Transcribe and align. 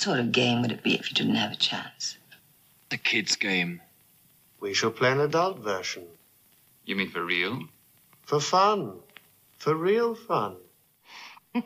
What 0.00 0.04
sort 0.04 0.20
of 0.20 0.32
game 0.32 0.62
would 0.62 0.72
it 0.72 0.82
be 0.82 0.94
if 0.94 1.10
you 1.10 1.14
didn't 1.14 1.34
have 1.34 1.52
a 1.52 1.56
chance? 1.56 2.16
The 2.88 2.96
kid's 2.96 3.36
game. 3.36 3.82
We 4.58 4.72
shall 4.72 4.92
play 4.92 5.12
an 5.12 5.20
adult 5.20 5.58
version. 5.58 6.06
You 6.86 6.96
mean 6.96 7.10
for 7.10 7.22
real? 7.22 7.64
For 8.22 8.40
fun. 8.40 9.00
For 9.58 9.74
real 9.74 10.14
fun. 10.14 10.56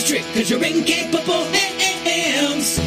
His 0.00 0.08
trick, 0.08 0.24
cause 0.32 0.48
you're 0.48 0.64
incapable 0.64 1.44
hands. 1.52 2.78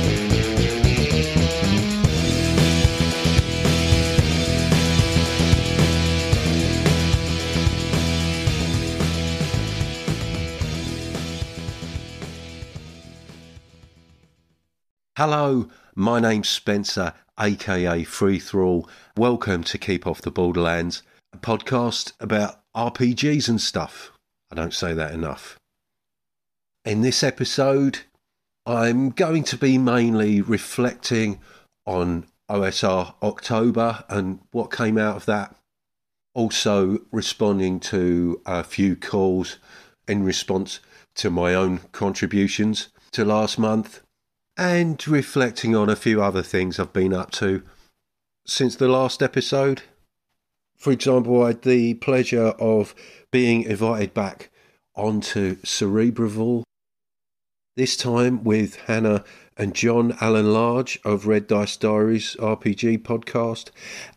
Hello, 15.15 15.69
my 15.93 16.19
name's 16.19 16.49
Spencer, 16.49 17.13
aka 17.39 18.03
Free 18.05 18.39
Thrall. 18.39 18.89
Welcome 19.15 19.63
to 19.65 19.77
Keep 19.77 20.07
Off 20.07 20.23
the 20.23 20.31
Borderlands, 20.31 21.03
a 21.31 21.37
podcast 21.37 22.13
about 22.19 22.61
RPGs 22.75 23.47
and 23.49 23.61
stuff. 23.61 24.11
I 24.49 24.55
don't 24.55 24.73
say 24.73 24.95
that 24.95 25.11
enough. 25.11 25.59
In 26.85 27.01
this 27.01 27.23
episode, 27.23 27.99
I'm 28.65 29.11
going 29.11 29.45
to 29.45 29.57
be 29.57 29.77
mainly 29.77 30.41
reflecting 30.41 31.39
on 31.85 32.25
OSR 32.51 33.13
October 33.23 34.03
and 34.09 34.39
what 34.51 34.69
came 34.69 34.97
out 34.97 35.15
of 35.15 35.25
that. 35.25 35.55
Also, 36.33 36.99
responding 37.09 37.79
to 37.79 38.41
a 38.45 38.65
few 38.65 38.97
calls 38.97 39.59
in 40.09 40.25
response 40.25 40.81
to 41.15 41.29
my 41.29 41.55
own 41.55 41.79
contributions 41.93 42.89
to 43.13 43.23
last 43.23 43.57
month 43.57 44.01
and 44.57 45.07
reflecting 45.07 45.73
on 45.77 45.89
a 45.89 45.95
few 45.95 46.21
other 46.21 46.43
things 46.43 46.79
I've 46.79 46.91
been 46.91 47.13
up 47.13 47.31
to 47.31 47.63
since 48.45 48.75
the 48.75 48.89
last 48.89 49.23
episode. 49.23 49.83
For 50.75 50.91
example, 50.91 51.43
I 51.43 51.47
had 51.47 51.61
the 51.61 51.93
pleasure 51.93 52.47
of 52.59 52.93
being 53.31 53.63
invited 53.63 54.13
back 54.13 54.49
onto 54.95 55.55
Cerebrevore, 55.61 56.63
this 57.75 57.97
time 57.97 58.43
with 58.43 58.75
Hannah 58.81 59.23
and 59.57 59.73
John 59.73 60.15
Alan 60.21 60.53
Large 60.53 60.99
of 61.03 61.25
Red 61.25 61.47
Dice 61.47 61.75
Diaries 61.75 62.35
RPG 62.39 62.99
podcast, 62.99 63.71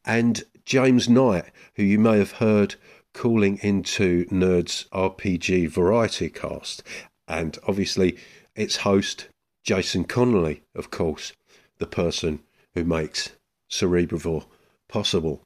and 0.04 0.44
James 0.64 1.08
Knight, 1.08 1.46
who 1.74 1.82
you 1.82 1.98
may 1.98 2.18
have 2.18 2.32
heard 2.32 2.74
calling 3.14 3.58
into 3.62 4.26
Nerds 4.26 4.88
RPG 4.90 5.70
Variety 5.70 6.28
Cast, 6.28 6.82
and 7.26 7.58
obviously 7.66 8.18
its 8.54 8.76
host 8.76 9.28
Jason 9.64 10.04
Connerley, 10.04 10.60
of 10.74 10.90
course, 10.90 11.32
the 11.78 11.86
person 11.86 12.40
who 12.74 12.84
makes 12.84 13.30
Cerebrevore 13.70 14.44
possible. 14.88 15.42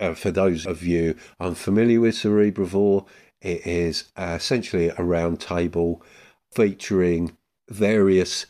Uh, 0.00 0.14
for 0.14 0.30
those 0.30 0.64
of 0.64 0.82
you 0.82 1.14
unfamiliar 1.40 2.00
with 2.00 2.14
Cerebrevore, 2.14 3.06
it 3.42 3.66
is 3.66 4.10
essentially 4.16 4.88
a 4.88 5.04
round 5.04 5.40
table 5.40 6.02
featuring 6.50 7.36
various 7.68 8.46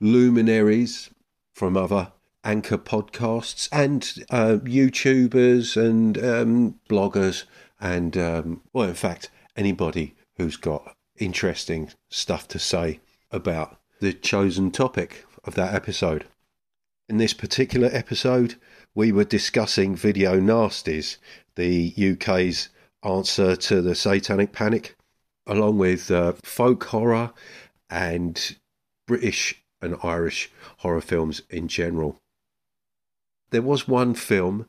luminaries 0.00 1.10
from 1.52 1.76
other 1.76 2.12
anchor 2.44 2.78
podcasts 2.78 3.68
and 3.70 4.24
uh, 4.30 4.58
YouTubers 4.64 5.76
and 5.76 6.18
um, 6.18 6.80
bloggers, 6.88 7.44
and 7.80 8.16
um, 8.16 8.62
well, 8.72 8.88
in 8.88 8.94
fact, 8.94 9.30
anybody 9.56 10.14
who's 10.36 10.56
got 10.56 10.96
interesting 11.18 11.90
stuff 12.10 12.48
to 12.48 12.58
say 12.58 13.00
about 13.30 13.78
the 14.00 14.12
chosen 14.12 14.70
topic 14.70 15.24
of 15.44 15.54
that 15.54 15.74
episode. 15.74 16.24
In 17.08 17.18
this 17.18 17.34
particular 17.34 17.88
episode, 17.92 18.56
we 18.94 19.12
were 19.12 19.24
discussing 19.24 19.94
Video 19.94 20.40
Nasties, 20.40 21.16
the 21.56 21.94
UK's 22.12 22.68
answer 23.04 23.56
to 23.56 23.82
the 23.82 23.94
Satanic 23.94 24.52
Panic, 24.52 24.96
along 25.46 25.78
with 25.78 26.10
uh, 26.10 26.32
folk 26.42 26.84
horror 26.84 27.32
and 27.90 28.56
British 29.06 29.62
and 29.80 29.96
Irish 30.02 30.50
horror 30.78 31.00
films 31.00 31.42
in 31.50 31.68
general. 31.68 32.20
There 33.50 33.62
was 33.62 33.88
one 33.88 34.14
film 34.14 34.66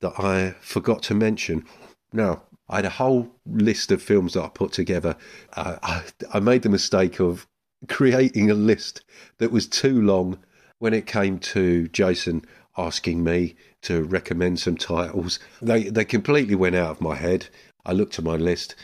that 0.00 0.18
I 0.18 0.54
forgot 0.60 1.02
to 1.04 1.14
mention. 1.14 1.64
Now, 2.12 2.42
I 2.68 2.76
had 2.76 2.84
a 2.84 2.90
whole 2.90 3.30
list 3.46 3.92
of 3.92 4.02
films 4.02 4.34
that 4.34 4.42
I 4.42 4.48
put 4.48 4.72
together. 4.72 5.16
Uh, 5.54 5.76
I, 5.82 6.02
I 6.32 6.40
made 6.40 6.62
the 6.62 6.68
mistake 6.68 7.20
of 7.20 7.46
creating 7.88 8.50
a 8.50 8.54
list 8.54 9.04
that 9.38 9.52
was 9.52 9.66
too 9.66 10.02
long 10.02 10.38
when 10.78 10.92
it 10.92 11.06
came 11.06 11.38
to 11.38 11.88
Jason 11.88 12.44
asking 12.76 13.24
me 13.24 13.54
to 13.82 14.02
recommend 14.02 14.58
some 14.58 14.76
titles. 14.76 15.38
They 15.62 15.84
they 15.84 16.04
completely 16.04 16.54
went 16.54 16.74
out 16.74 16.90
of 16.90 17.00
my 17.00 17.14
head. 17.14 17.48
I 17.84 17.92
looked 17.92 18.18
at 18.18 18.24
my 18.24 18.36
list 18.36 18.74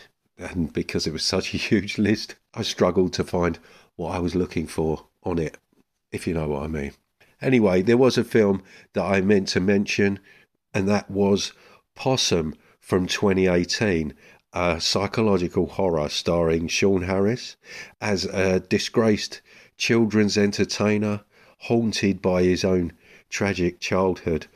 and 0.51 0.73
because 0.73 1.07
it 1.07 1.13
was 1.13 1.25
such 1.25 1.55
a 1.55 1.59
huge 1.59 1.99
list, 1.99 2.35
I 2.55 2.63
struggled 2.63 3.13
to 3.15 3.25
find 3.25 3.59
what 3.97 4.15
I 4.15 4.19
was 4.19 4.35
looking 4.35 4.67
for 4.67 5.07
on 5.23 5.39
it, 5.39 5.57
if 6.11 6.27
you 6.27 6.35
know 6.35 6.49
what 6.49 6.65
I 6.65 6.67
mean. 6.67 6.93
Anyway, 7.41 7.83
there 7.83 7.97
was 7.97 8.19
a 8.19 8.25
film 8.25 8.63
that 8.93 9.05
I 9.05 9.21
meant 9.21 9.49
to 9.49 9.61
mention, 9.61 10.19
and 10.73 10.89
that 10.89 11.11
was 11.11 11.53
Possum 11.95 12.55
from 12.81 13.07
2018, 13.07 14.15
a 14.53 14.81
psychological 14.81 15.67
horror 15.67 16.09
starring 16.09 16.69
Sean 16.69 17.03
Harris 17.03 17.57
as 18.01 18.25
a 18.27 18.61
disgraced 18.61 19.41
children's 19.77 20.37
entertainer 20.37 21.23
haunted 21.59 22.21
by 22.21 22.43
his 22.43 22.65
own 22.65 22.93
tragic 23.31 23.81
childhood. 23.81 24.47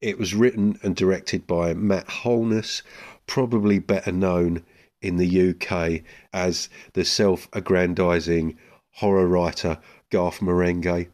It 0.00 0.18
was 0.18 0.34
written 0.34 0.78
and 0.82 0.94
directed 0.94 1.46
by 1.46 1.74
Matt 1.74 2.08
Holness, 2.08 2.82
probably 3.26 3.78
better 3.78 4.12
known 4.12 4.64
in 5.00 5.16
the 5.16 5.50
UK 5.50 6.02
as 6.32 6.68
the 6.92 7.04
self 7.04 7.48
aggrandizing 7.52 8.58
horror 8.92 9.26
writer 9.26 9.78
Garth 10.10 10.40
Marenghi, 10.40 11.08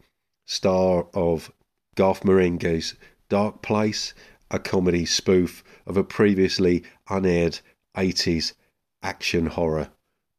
star 0.45 1.07
of 1.13 1.51
Garth 1.95 2.21
Marenghi's 2.21 2.95
Darkplace, 3.29 4.13
a 4.51 4.59
comedy 4.59 5.05
spoof 5.05 5.63
of 5.85 5.97
a 5.97 6.03
previously 6.03 6.83
unaired 7.09 7.59
80s 7.95 8.53
action 9.01 9.47
horror 9.47 9.89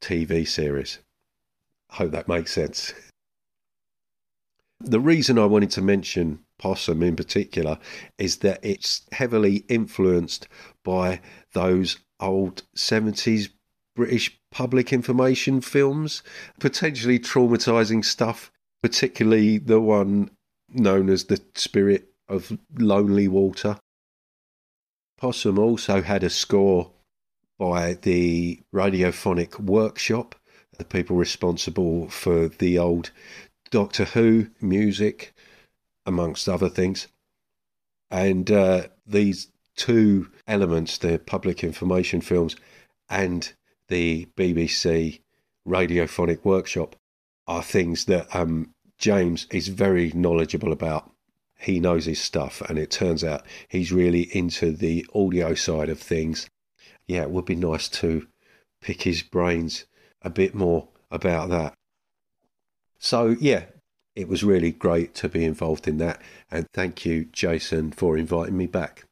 TV 0.00 0.46
series. 0.46 0.98
I 1.90 1.96
hope 1.96 2.12
that 2.12 2.28
makes 2.28 2.52
sense. 2.52 2.92
The 4.80 5.00
reason 5.00 5.38
I 5.38 5.46
wanted 5.46 5.70
to 5.72 5.82
mention 5.82 6.40
Possum 6.58 7.02
in 7.02 7.16
particular 7.16 7.78
is 8.18 8.38
that 8.38 8.60
it's 8.62 9.02
heavily 9.12 9.64
influenced 9.68 10.48
by 10.84 11.20
those 11.52 11.98
old 12.21 12.62
70s 12.77 13.49
British 13.94 14.38
public 14.50 14.93
information 14.93 15.60
films, 15.60 16.22
potentially 16.60 17.19
traumatizing 17.19 18.04
stuff, 18.04 18.53
particularly 18.82 19.59
the 19.59 19.81
one 19.81 20.31
known 20.69 21.08
as 21.08 21.25
The 21.25 21.40
Spirit 21.55 22.08
of 22.29 22.58
Lonely 22.79 23.29
Water. 23.29 23.79
Possum 25.19 25.58
also 25.58 26.02
had 26.02 26.23
a 26.23 26.31
score 26.31 26.93
by 27.58 27.94
the 27.94 28.61
Radiophonic 28.75 29.58
Workshop, 29.58 30.35
the 30.76 30.85
people 30.85 31.17
responsible 31.17 32.08
for 32.11 32.49
the 32.49 32.79
old 32.79 33.11
Doctor 33.70 34.05
Who 34.05 34.49
music, 34.61 35.35
amongst 36.05 36.49
other 36.49 36.69
things. 36.69 37.08
And 38.11 38.50
uh, 38.50 38.88
these 39.06 39.49
two 39.76 40.31
elements, 40.46 40.99
the 40.99 41.19
public 41.19 41.62
information 41.62 42.20
films 42.20 42.56
and 43.08 43.52
the 43.88 44.26
BBC 44.37 45.20
Radiophonic 45.67 46.44
Workshop, 46.44 46.96
are 47.46 47.62
things 47.62 48.06
that 48.06 48.34
um, 48.34 48.70
James 48.99 49.46
is 49.52 49.69
very 49.69 50.11
knowledgeable 50.14 50.73
about. 50.73 51.12
He 51.58 51.78
knows 51.78 52.06
his 52.06 52.20
stuff, 52.20 52.61
and 52.62 52.78
it 52.78 52.90
turns 52.90 53.23
out 53.23 53.46
he's 53.69 53.93
really 53.93 54.23
into 54.37 54.73
the 54.73 55.06
audio 55.14 55.55
side 55.55 55.88
of 55.88 56.00
things 56.00 56.49
yeah, 57.06 57.23
it 57.23 57.31
would 57.31 57.44
be 57.44 57.56
nice 57.56 57.88
to 57.88 58.26
pick 58.81 59.02
his 59.02 59.23
brains 59.23 59.87
a 60.23 60.31
bit 60.31 60.55
more 60.55 60.88
about 61.11 61.49
that. 61.50 61.75
So, 62.99 63.37
yeah, 63.40 63.64
it 64.14 64.28
was 64.28 64.43
really 64.43 64.73
great 64.73 65.14
to 65.17 65.28
be 65.28 65.44
involved 65.44 65.87
in 65.87 65.99
that. 65.99 66.20
And 66.50 66.67
thank 66.73 67.05
you, 67.05 67.26
Jason, 67.26 67.93
for 67.93 68.17
inviting 68.17 68.56
me 68.56 68.67
back. 68.67 69.06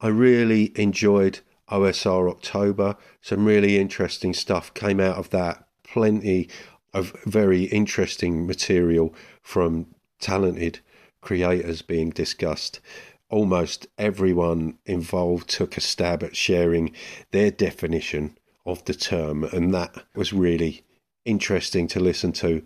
I 0.00 0.08
really 0.08 0.72
enjoyed 0.76 1.40
OSR 1.70 2.30
October. 2.30 2.96
Some 3.20 3.44
really 3.44 3.78
interesting 3.78 4.32
stuff 4.32 4.72
came 4.74 5.00
out 5.00 5.16
of 5.16 5.30
that. 5.30 5.66
Plenty 5.82 6.48
of 6.94 7.12
very 7.24 7.64
interesting 7.64 8.46
material 8.46 9.14
from 9.42 9.86
talented 10.20 10.80
creators 11.20 11.82
being 11.82 12.10
discussed. 12.10 12.80
Almost 13.28 13.86
everyone 13.98 14.78
involved 14.86 15.50
took 15.50 15.76
a 15.76 15.80
stab 15.80 16.22
at 16.22 16.36
sharing 16.36 16.92
their 17.32 17.50
definition 17.50 18.38
of 18.64 18.84
the 18.84 18.94
term, 18.94 19.44
and 19.44 19.74
that 19.74 20.04
was 20.14 20.32
really 20.32 20.84
interesting 21.24 21.88
to 21.88 22.00
listen 22.00 22.32
to. 22.32 22.62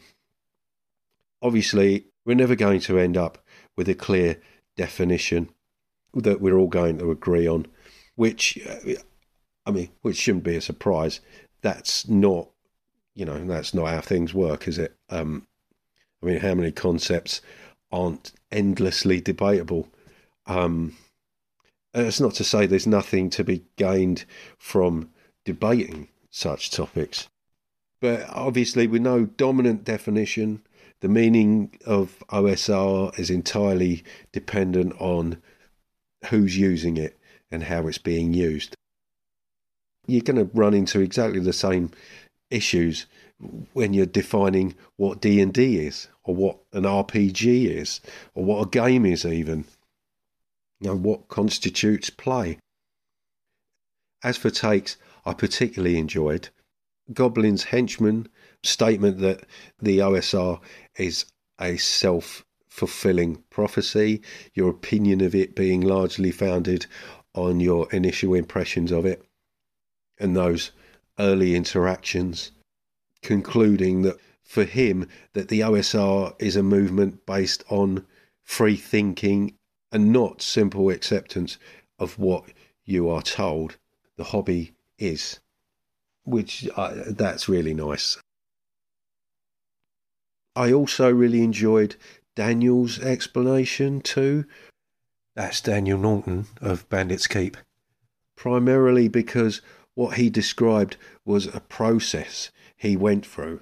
Obviously, 1.41 2.07
we're 2.25 2.35
never 2.35 2.55
going 2.55 2.81
to 2.81 2.99
end 2.99 3.17
up 3.17 3.45
with 3.77 3.89
a 3.89 3.95
clear 3.95 4.41
definition 4.77 5.49
that 6.15 6.41
we're 6.41 6.57
all 6.57 6.69
going 6.69 6.99
to 6.99 7.11
agree 7.11 7.47
on, 7.47 7.67
which, 8.17 8.59
I 9.67 9.71
mean, 9.71 9.91
which 10.03 10.17
shouldn't 10.17 10.45
be 10.45 10.57
a 10.57 10.61
surprise. 10.61 11.21
That's 11.63 12.09
not, 12.09 12.49
you 13.15 13.25
know, 13.25 13.45
that's 13.45 13.75
not 13.75 13.89
how 13.89 14.01
things 14.01 14.35
work, 14.35 14.69
is 14.69 14.79
it? 14.79 14.97
Um, 15.09 15.47
I 16.23 16.27
mean, 16.27 16.41
how 16.41 16.55
many 16.55 16.73
concepts 16.73 17.41
aren't 17.91 18.33
endlessly 18.51 19.21
debatable? 19.21 19.89
Um, 20.47 20.97
it's 21.95 22.21
not 22.21 22.35
to 22.35 22.45
say 22.45 22.67
there's 22.67 22.87
nothing 22.87 23.29
to 23.31 23.45
be 23.45 23.65
gained 23.77 24.25
from 24.59 25.11
debating 25.45 26.09
such 26.31 26.71
topics. 26.71 27.29
But 28.01 28.29
obviously, 28.31 28.87
with 28.87 29.03
no 29.03 29.27
dominant 29.27 29.85
definition, 29.85 30.63
the 31.01 31.09
meaning 31.09 31.79
of 31.85 32.23
OSR 32.31 33.17
is 33.19 33.31
entirely 33.31 34.05
dependent 34.33 34.95
on 34.99 35.41
who's 36.27 36.57
using 36.57 36.97
it 36.97 37.19
and 37.51 37.65
how 37.65 37.87
it's 37.87 37.99
being 37.99 38.33
used. 38.33 38.75
You're 40.07 40.23
going 40.23 40.37
to 40.37 40.51
run 40.57 40.75
into 40.75 41.01
exactly 41.01 41.41
the 41.41 41.53
same 41.53 41.91
issues 42.51 43.07
when 43.73 43.93
you're 43.93 44.07
defining 44.07 44.75
what 44.97 45.21
D&D 45.21 45.79
is 45.79 46.09
or 46.25 46.35
what 46.35 46.59
an 46.73 46.85
RPG 46.85 47.67
is 47.67 48.01
or 48.35 48.45
what 48.45 48.67
a 48.67 48.71
game 48.71 49.05
is 49.05 49.25
even. 49.25 49.65
You 50.81 50.91
know, 50.91 50.97
what 50.97 51.29
constitutes 51.29 52.11
play. 52.11 52.59
As 54.25 54.37
for 54.37 54.51
takes, 54.51 54.97
I 55.25 55.35
particularly 55.35 55.99
enjoyed. 55.99 56.49
Goblin's 57.13 57.65
henchman 57.65 58.29
statement 58.63 59.19
that 59.19 59.45
the 59.81 59.99
OSR 59.99 60.61
is 60.97 61.27
a 61.61 61.77
self 61.77 62.45
fulfilling 62.73 63.37
prophecy, 63.51 64.23
your 64.55 64.71
opinion 64.71 65.21
of 65.21 65.35
it 65.35 65.55
being 65.55 65.83
largely 65.83 66.31
founded 66.31 66.87
on 67.35 67.61
your 67.61 67.87
initial 67.93 68.33
impressions 68.33 68.91
of 68.91 69.05
it, 69.05 69.23
and 70.19 70.35
those 70.35 70.71
early 71.19 71.55
interactions, 71.55 72.51
concluding 73.21 74.01
that 74.01 74.19
for 74.43 74.65
him 74.65 75.07
that 75.35 75.49
the 75.49 75.61
OSR 75.61 76.35
is 76.39 76.57
a 76.57 76.63
movement 76.63 77.27
based 77.27 77.63
on 77.69 78.07
free 78.43 78.77
thinking 78.77 79.55
and 79.93 80.11
not 80.11 80.41
simple 80.41 80.89
acceptance 80.89 81.59
of 81.99 82.19
what 82.19 82.45
you 82.87 83.07
are 83.11 83.23
told. 83.23 83.77
The 84.17 84.25
hobby 84.25 84.73
is, 84.99 85.41
which 86.25 86.67
uh, 86.75 86.95
that's 87.09 87.51
really 87.51 87.75
nice. 87.75 88.17
I 90.57 90.73
also 90.73 91.11
really 91.11 91.43
enjoyed 91.43 91.97
Daniel's 92.35 92.99
explanation 92.99 94.01
too. 94.01 94.45
That's 95.35 95.61
Daniel 95.61 95.99
Norton 95.99 96.47
of 96.61 96.89
Bandits 96.89 97.27
Keep. 97.27 97.57
Primarily 98.37 99.09
because 99.09 99.61
what 99.95 100.17
he 100.17 100.31
described 100.31 100.97
was 101.25 101.47
a 101.47 101.61
process 101.61 102.51
he 102.77 102.97
went 102.97 103.27
through, 103.27 103.61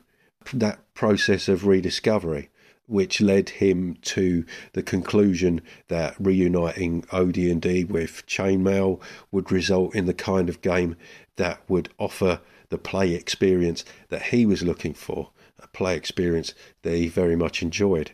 that 0.52 0.78
process 0.94 1.48
of 1.48 1.66
rediscovery, 1.66 2.48
which 2.86 3.20
led 3.20 3.48
him 3.48 3.96
to 4.02 4.44
the 4.72 4.82
conclusion 4.82 5.60
that 5.88 6.14
reuniting 6.18 7.04
OD&D 7.12 7.84
with 7.84 8.24
Chainmail 8.26 9.00
would 9.30 9.52
result 9.52 9.94
in 9.94 10.06
the 10.06 10.14
kind 10.14 10.48
of 10.48 10.62
game 10.62 10.96
that 11.36 11.60
would 11.68 11.88
offer 11.98 12.40
the 12.68 12.78
play 12.78 13.14
experience 13.14 13.84
that 14.08 14.22
he 14.22 14.46
was 14.46 14.62
looking 14.62 14.94
for, 14.94 15.30
a 15.60 15.66
play 15.68 15.96
experience 15.96 16.54
that 16.82 16.94
he 16.94 17.08
very 17.08 17.36
much 17.36 17.62
enjoyed. 17.62 18.12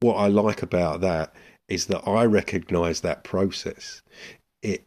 What 0.00 0.14
I 0.14 0.28
like 0.28 0.62
about 0.62 1.00
that 1.00 1.34
is 1.68 1.86
that 1.86 2.06
I 2.08 2.24
recognize 2.24 3.00
that 3.00 3.24
process. 3.24 4.02
It 4.62 4.84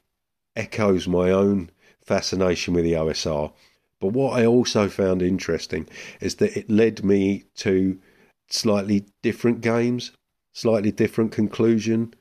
echoes 0.56 1.08
my 1.08 1.30
own 1.30 1.70
fascination 2.02 2.74
with 2.74 2.84
the 2.84 2.94
OSR. 2.94 3.52
But 4.00 4.14
what 4.14 4.40
I 4.40 4.46
also 4.46 4.90
found 4.90 5.22
interesting 5.22 5.88
is 6.20 6.36
that 6.36 6.58
it 6.58 6.70
led 6.70 7.04
me 7.04 7.44
to 7.58 8.00
slightly 8.50 9.06
different 9.22 9.62
games, 9.62 10.12
slightly 10.54 10.92
different 10.92 11.32
conclusion, 11.32 12.14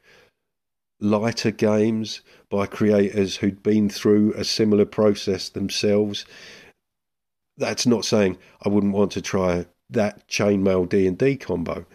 lighter 1.01 1.51
games 1.51 2.21
by 2.51 2.67
creators 2.67 3.37
who'd 3.37 3.63
been 3.63 3.89
through 3.89 4.35
a 4.35 4.45
similar 4.45 4.85
process 4.85 5.49
themselves. 5.49 6.27
That's 7.57 7.87
not 7.87 8.05
saying 8.05 8.37
I 8.63 8.69
wouldn't 8.69 8.93
want 8.93 9.13
to 9.13 9.23
try 9.23 9.67
that 9.89 10.29
chainmail 10.29 10.89
D 10.89 11.07
and 11.07 11.17
D 11.19 11.37
combo, 11.37 11.87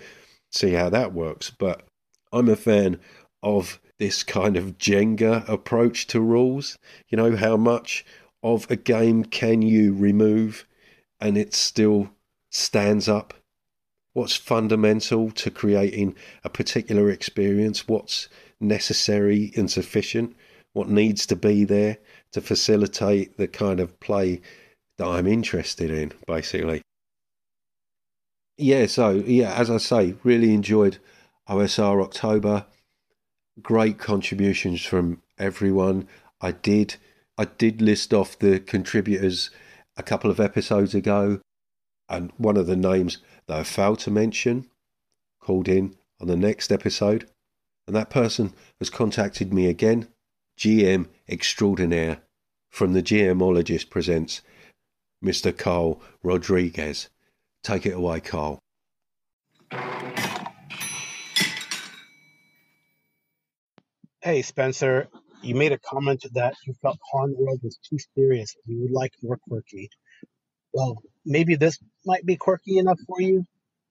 see 0.56 0.72
how 0.72 0.90
that 0.90 1.14
works. 1.14 1.50
But 1.50 1.84
I'm 2.32 2.50
a 2.50 2.56
fan 2.56 3.00
of 3.44 3.80
this 3.98 4.24
kind 4.24 4.58
of 4.58 4.78
Jenga 4.78 5.48
approach 5.48 6.08
to 6.08 6.20
rules. 6.20 6.78
You 7.10 7.18
know, 7.18 7.36
how 7.36 7.58
much 7.58 8.06
of 8.44 8.70
a 8.70 8.76
game 8.76 9.24
can 9.26 9.62
you 9.62 9.94
remove 9.94 10.66
and 11.20 11.38
it 11.38 11.54
still 11.54 12.10
stands 12.52 13.08
up? 13.08 13.34
What's 14.14 14.36
fundamental 14.36 15.32
to 15.32 15.52
creating 15.52 16.16
a 16.44 16.50
particular 16.50 17.10
experience? 17.10 17.88
What's 17.88 18.30
necessary 18.60 19.52
and 19.56 19.70
sufficient? 19.70 20.36
What 20.74 20.90
needs 20.90 21.26
to 21.28 21.36
be 21.36 21.66
there 21.66 21.98
to 22.32 22.42
facilitate 22.42 23.38
the 23.38 23.48
kind 23.48 23.80
of 23.80 24.00
play 24.00 24.42
that 24.98 25.08
I'm 25.08 25.28
interested 25.28 25.90
in, 25.90 26.14
basically? 26.28 26.82
Yeah, 28.58 28.86
so 28.86 29.12
yeah, 29.12 29.54
as 29.54 29.70
I 29.70 29.78
say, 29.78 30.16
really 30.24 30.54
enjoyed 30.54 30.98
OSR 31.50 32.02
October. 32.02 32.66
Great 33.62 33.98
contributions 33.98 34.84
from 34.86 35.22
everyone. 35.38 36.08
I 36.42 36.52
did 36.52 36.96
I 37.38 37.46
did 37.46 37.82
list 37.82 38.14
off 38.14 38.40
the 38.40 38.60
contributors 38.60 39.50
a 39.98 40.04
couple 40.04 40.32
of 40.32 40.40
episodes 40.40 40.96
ago, 40.96 41.42
and 42.08 42.32
one 42.38 42.56
of 42.56 42.68
the 42.68 42.78
names 42.78 43.18
that 43.48 43.60
I 43.60 43.64
failed 43.64 44.00
to 44.00 44.12
mention 44.12 44.70
called 45.42 45.68
in 45.68 45.96
on 46.22 46.28
the 46.28 46.38
next 46.38 46.72
episode, 46.72 47.30
and 47.88 47.96
that 47.96 48.10
person 48.10 48.54
has 48.80 48.90
contacted 48.90 49.54
me 49.54 49.68
again. 49.68 50.08
GM 50.58 51.08
extraordinaire 51.28 52.22
from 52.70 52.94
the 52.94 53.04
GMologist 53.04 53.90
presents 53.90 54.42
Mr. 55.24 55.56
Karl 55.56 56.02
Rodriguez. 56.24 57.10
Take 57.66 57.88
it 57.88 57.96
away, 57.96 58.20
Karl. 58.20 58.60
Hey, 64.22 64.44
Spencer, 64.44 65.08
you 65.42 65.56
made 65.56 65.72
a 65.72 65.80
comment 65.80 66.24
that 66.36 66.54
you 66.68 66.76
felt 66.80 67.00
HârnWorld 67.12 67.64
was 67.64 67.80
too 67.90 67.98
serious 68.16 68.56
and 68.56 68.76
you 68.76 68.84
would 68.84 68.92
like 68.92 69.14
more 69.24 69.40
quirky. 69.50 69.90
Well, 70.74 71.02
maybe 71.26 71.56
this 71.56 71.80
might 72.06 72.24
be 72.24 72.36
quirky 72.36 72.78
enough 72.78 73.00
for 73.08 73.20
you. 73.20 73.44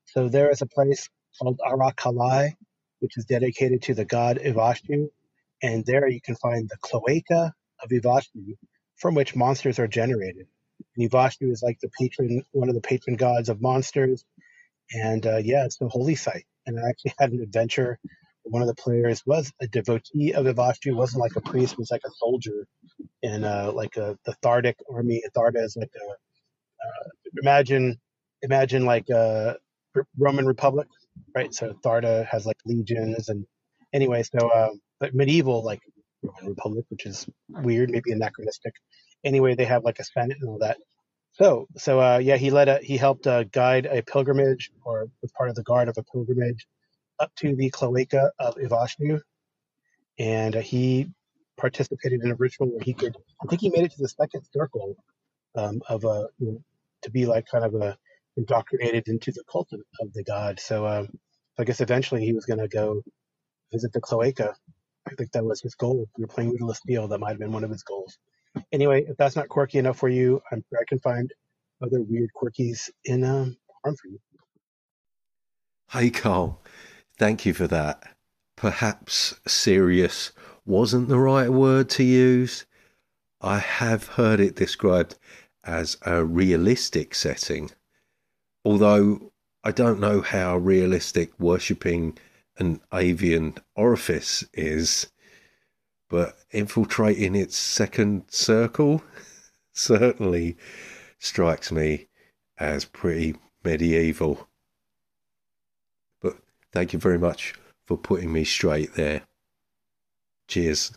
So 0.04 0.28
there 0.28 0.52
is 0.52 0.62
a 0.62 0.66
place 0.66 1.08
called 1.36 1.58
Arakalai, 1.58 2.54
which 3.00 3.16
is 3.16 3.24
dedicated 3.24 3.82
to 3.82 3.94
the 3.94 4.04
god 4.04 4.38
Ivashtu, 4.38 5.08
and 5.64 5.84
there 5.84 6.06
you 6.06 6.20
can 6.20 6.36
find 6.36 6.68
the 6.68 6.76
cloaca 6.80 7.52
of 7.82 7.90
Ivashtu, 7.90 8.56
from 8.98 9.16
which 9.16 9.34
monsters 9.34 9.80
are 9.80 9.88
generated. 9.88 10.46
And 10.96 11.10
Ivashtu 11.10 11.50
is 11.50 11.62
like 11.62 11.78
the 11.80 11.90
patron, 12.00 12.44
one 12.52 12.68
of 12.68 12.74
the 12.74 12.80
patron 12.80 13.16
gods 13.16 13.48
of 13.48 13.60
monsters. 13.60 14.24
And 14.92 15.26
uh, 15.26 15.38
yeah, 15.38 15.64
it's 15.64 15.80
a 15.80 15.88
holy 15.88 16.14
site. 16.14 16.46
And 16.66 16.78
I 16.78 16.88
actually 16.88 17.14
had 17.18 17.32
an 17.32 17.42
adventure. 17.42 17.98
One 18.44 18.62
of 18.62 18.68
the 18.68 18.74
players 18.74 19.22
was 19.26 19.52
a 19.60 19.66
devotee 19.68 20.34
of 20.34 20.46
Ivashtu, 20.46 20.94
wasn't 20.94 21.22
like 21.22 21.36
a 21.36 21.40
priest, 21.40 21.78
was 21.78 21.90
like 21.90 22.02
a 22.06 22.10
soldier 22.18 22.66
in 23.22 23.44
uh, 23.44 23.72
like 23.74 23.96
a 23.96 24.18
the 24.24 24.34
Thardic 24.42 24.76
army. 24.92 25.22
Tharda 25.36 25.64
is 25.64 25.76
like 25.76 25.90
a 25.96 26.10
uh, 26.86 27.08
imagine 27.42 28.00
imagine 28.42 28.84
like 28.86 29.08
a 29.10 29.56
Roman 30.18 30.46
Republic, 30.46 30.88
right? 31.34 31.52
So 31.54 31.74
Tharda 31.84 32.26
has 32.26 32.46
like 32.46 32.58
legions 32.66 33.28
and 33.28 33.46
anyway, 33.92 34.22
so 34.24 34.48
uh, 34.48 34.70
but 35.00 35.14
medieval 35.14 35.64
like 35.64 35.80
Roman 36.22 36.50
Republic, 36.50 36.84
which 36.90 37.06
is 37.06 37.26
weird, 37.48 37.90
maybe 37.90 38.12
anachronistic 38.12 38.74
Anyway, 39.24 39.54
they 39.54 39.64
have 39.64 39.84
like 39.84 39.98
a 39.98 40.04
Senate 40.04 40.38
and 40.40 40.48
all 40.48 40.58
that. 40.58 40.78
So, 41.32 41.66
so 41.76 42.00
uh, 42.00 42.18
yeah, 42.18 42.36
he 42.36 42.50
led 42.50 42.68
a 42.68 42.78
he 42.78 42.96
helped 42.96 43.26
uh, 43.26 43.44
guide 43.44 43.86
a 43.86 44.02
pilgrimage 44.02 44.70
or 44.84 45.08
was 45.22 45.32
part 45.32 45.50
of 45.50 45.56
the 45.56 45.64
guard 45.64 45.88
of 45.88 45.98
a 45.98 46.02
pilgrimage 46.04 46.66
up 47.18 47.34
to 47.36 47.56
the 47.56 47.70
cloaca 47.70 48.30
of 48.38 48.56
Ivashnu, 48.56 49.20
and 50.18 50.56
uh, 50.56 50.60
he 50.60 51.08
participated 51.56 52.22
in 52.22 52.30
a 52.30 52.34
ritual 52.36 52.68
where 52.68 52.82
he 52.82 52.94
could. 52.94 53.16
I 53.42 53.46
think 53.48 53.62
he 53.62 53.70
made 53.70 53.84
it 53.84 53.92
to 53.92 54.02
the 54.02 54.08
second 54.08 54.42
circle 54.52 54.96
um, 55.56 55.82
of 55.88 56.04
a 56.04 56.28
you 56.38 56.52
know, 56.52 56.62
to 57.02 57.10
be 57.10 57.26
like 57.26 57.46
kind 57.50 57.64
of 57.64 57.74
a 57.74 57.96
indoctrinated 58.36 59.08
into 59.08 59.32
the 59.32 59.44
cult 59.50 59.68
of, 59.72 59.80
of 60.00 60.12
the 60.12 60.24
god. 60.24 60.60
So, 60.60 60.86
um, 60.86 61.08
I 61.58 61.64
guess 61.64 61.80
eventually 61.80 62.24
he 62.24 62.32
was 62.32 62.46
going 62.46 62.58
to 62.58 62.68
go 62.68 63.02
visit 63.72 63.92
the 63.92 64.00
cloaca. 64.00 64.54
I 65.06 65.14
think 65.14 65.32
that 65.32 65.44
was 65.44 65.60
his 65.60 65.74
goal. 65.74 66.02
If 66.04 66.08
you're 66.18 66.28
playing 66.28 66.50
Ruthless 66.52 66.78
Steel, 66.78 67.08
that 67.08 67.18
might 67.18 67.30
have 67.30 67.38
been 67.38 67.52
one 67.52 67.64
of 67.64 67.70
his 67.70 67.82
goals. 67.82 68.18
Anyway, 68.72 69.04
if 69.08 69.16
that's 69.16 69.36
not 69.36 69.48
quirky 69.48 69.78
enough 69.78 69.98
for 69.98 70.08
you, 70.08 70.40
I'm 70.50 70.64
sure 70.68 70.78
I 70.80 70.84
can 70.88 71.00
find 71.00 71.32
other 71.82 72.02
weird 72.02 72.30
quirkies 72.34 72.90
in 73.04 73.24
um, 73.24 73.56
Hârn 73.84 73.96
for 73.98 74.08
you. 74.08 74.20
Hey, 75.90 76.10
Karl, 76.10 76.60
thank 77.18 77.46
you 77.46 77.52
for 77.52 77.66
that. 77.68 78.02
Perhaps 78.56 79.34
serious 79.46 80.32
wasn't 80.64 81.08
the 81.08 81.18
right 81.18 81.50
word 81.50 81.88
to 81.90 82.04
use. 82.04 82.66
I 83.40 83.58
have 83.58 84.08
heard 84.08 84.40
it 84.40 84.56
described 84.56 85.16
as 85.64 85.96
a 86.02 86.24
realistic 86.24 87.14
setting, 87.14 87.70
although 88.64 89.32
I 89.62 89.72
don't 89.72 90.00
know 90.00 90.20
how 90.20 90.56
realistic 90.56 91.38
worshipping 91.38 92.18
an 92.58 92.80
avian 92.92 93.54
orifice 93.74 94.44
is, 94.52 95.08
but 96.08 96.36
infiltrating 96.50 97.34
its 97.34 97.56
second 97.56 98.24
circle 98.28 99.02
certainly 99.72 100.56
strikes 101.18 101.72
me 101.72 102.06
as 102.58 102.84
pretty 102.84 103.34
medieval. 103.64 104.48
But 106.20 106.36
thank 106.72 106.92
you 106.92 106.98
very 106.98 107.18
much 107.18 107.54
for 107.86 107.96
putting 107.96 108.32
me 108.32 108.44
straight 108.44 108.94
there. 108.94 109.22
Cheers. 110.48 110.92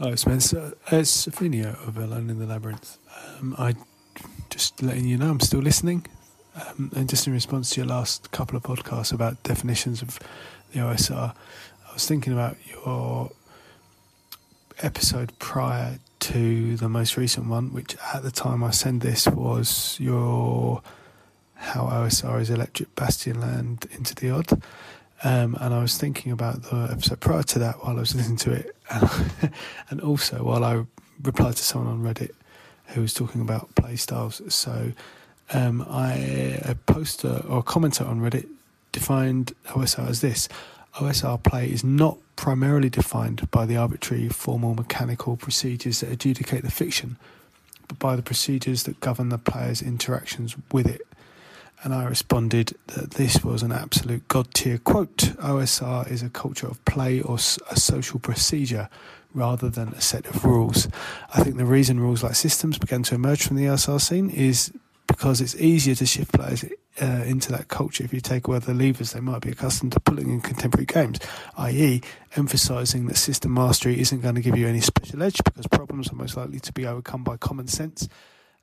Oh, 0.00 0.14
Spencer, 0.16 0.74
it's 0.90 1.26
Safinho 1.26 1.86
of 1.86 1.96
Alone 1.96 2.28
in 2.28 2.38
the 2.38 2.46
Labyrinth. 2.46 2.98
Um, 3.38 3.54
I 3.56 3.74
just 4.50 4.82
letting 4.82 5.06
you 5.06 5.16
know 5.16 5.30
I'm 5.30 5.40
still 5.40 5.60
listening, 5.60 6.06
um, 6.54 6.92
and 6.94 7.08
just 7.08 7.26
in 7.26 7.32
response 7.32 7.70
to 7.70 7.80
your 7.80 7.88
last 7.88 8.30
couple 8.30 8.56
of 8.56 8.62
podcasts 8.62 9.12
about 9.12 9.42
definitions 9.42 10.02
of 10.02 10.18
the 10.72 10.80
OSR, 10.80 11.34
I 11.88 11.92
was 11.92 12.06
thinking 12.06 12.32
about 12.32 12.56
your 12.68 13.30
episode 14.82 15.36
prior 15.38 15.98
to 16.20 16.76
the 16.76 16.88
most 16.88 17.16
recent 17.16 17.48
one, 17.48 17.72
which 17.72 17.96
at 18.14 18.22
the 18.22 18.30
time 18.30 18.62
I 18.62 18.70
sent 18.70 19.02
this 19.02 19.26
was 19.26 19.98
your 20.00 20.82
how 21.54 21.86
OSR 21.86 22.40
is 22.40 22.50
Electric 22.50 22.94
Bastionland 22.94 23.90
into 23.96 24.14
the 24.14 24.30
odd. 24.30 24.62
Um, 25.22 25.56
and 25.60 25.72
I 25.72 25.80
was 25.80 25.96
thinking 25.96 26.32
about 26.32 26.64
the 26.64 26.88
episode 26.90 27.20
prior 27.20 27.42
to 27.44 27.58
that 27.60 27.82
while 27.82 27.96
I 27.96 28.00
was 28.00 28.14
listening 28.14 28.36
to 28.38 28.52
it, 28.52 28.76
and 29.90 30.00
also 30.00 30.44
while 30.44 30.64
I 30.64 30.84
replied 31.22 31.56
to 31.56 31.64
someone 31.64 31.92
on 31.92 32.02
Reddit 32.02 32.32
who 32.88 33.00
was 33.00 33.14
talking 33.14 33.40
about 33.40 33.74
play 33.74 33.96
styles. 33.96 34.42
So 34.54 34.92
um, 35.52 35.86
I 35.88 36.14
a 36.62 36.74
poster 36.86 37.42
or 37.48 37.58
a 37.58 37.62
commenter 37.62 38.06
on 38.06 38.20
Reddit 38.20 38.46
defined 38.92 39.52
OSR 39.68 40.08
as 40.08 40.20
this: 40.20 40.48
OSR 40.96 41.42
play 41.42 41.68
is 41.68 41.84
not 41.84 42.18
primarily 42.36 42.90
defined 42.90 43.50
by 43.50 43.66
the 43.66 43.76
arbitrary 43.76 44.28
formal 44.28 44.74
mechanical 44.74 45.36
procedures 45.36 46.00
that 46.00 46.10
adjudicate 46.10 46.62
the 46.62 46.70
fiction, 46.70 47.16
but 47.88 47.98
by 47.98 48.16
the 48.16 48.22
procedures 48.22 48.84
that 48.84 49.00
govern 49.00 49.28
the 49.28 49.38
player's 49.38 49.82
interactions 49.82 50.56
with 50.72 50.86
it 50.86 51.02
and 51.84 51.94
I 51.94 52.04
responded 52.04 52.74
that 52.88 53.12
this 53.12 53.44
was 53.44 53.62
an 53.62 53.70
absolute 53.70 54.26
god 54.26 54.52
tier 54.54 54.78
quote. 54.78 55.18
OSR 55.36 56.10
is 56.10 56.22
a 56.22 56.30
culture 56.30 56.66
of 56.66 56.82
play 56.86 57.20
or 57.20 57.36
a 57.36 57.76
social 57.76 58.18
procedure 58.18 58.88
rather 59.34 59.68
than 59.68 59.88
a 59.88 60.00
set 60.00 60.24
of 60.26 60.44
rules. 60.44 60.88
I 61.34 61.42
think 61.42 61.58
the 61.58 61.66
reason 61.66 62.00
rules 62.00 62.22
like 62.22 62.36
systems 62.36 62.78
began 62.78 63.02
to 63.04 63.14
emerge 63.14 63.46
from 63.46 63.56
the 63.56 63.66
OSR 63.66 64.00
scene 64.00 64.30
is 64.30 64.72
because 65.16 65.40
it's 65.40 65.54
easier 65.56 65.94
to 65.94 66.04
shift 66.04 66.32
players 66.32 66.64
uh, 67.00 67.04
into 67.24 67.52
that 67.52 67.68
culture 67.68 68.02
if 68.02 68.12
you 68.12 68.20
take 68.20 68.48
away 68.48 68.58
the 68.58 68.74
levers 68.74 69.12
they 69.12 69.20
might 69.20 69.42
be 69.42 69.50
accustomed 69.50 69.92
to 69.92 70.00
pulling 70.00 70.28
in 70.28 70.40
contemporary 70.40 70.86
games, 70.86 71.20
i.e., 71.56 72.00
emphasizing 72.34 73.06
that 73.06 73.16
system 73.16 73.54
mastery 73.54 74.00
isn't 74.00 74.22
going 74.22 74.34
to 74.34 74.40
give 74.40 74.56
you 74.56 74.66
any 74.66 74.80
special 74.80 75.22
edge 75.22 75.40
because 75.44 75.68
problems 75.68 76.10
are 76.10 76.16
most 76.16 76.36
likely 76.36 76.58
to 76.58 76.72
be 76.72 76.84
overcome 76.84 77.22
by 77.22 77.36
common 77.36 77.68
sense 77.68 78.08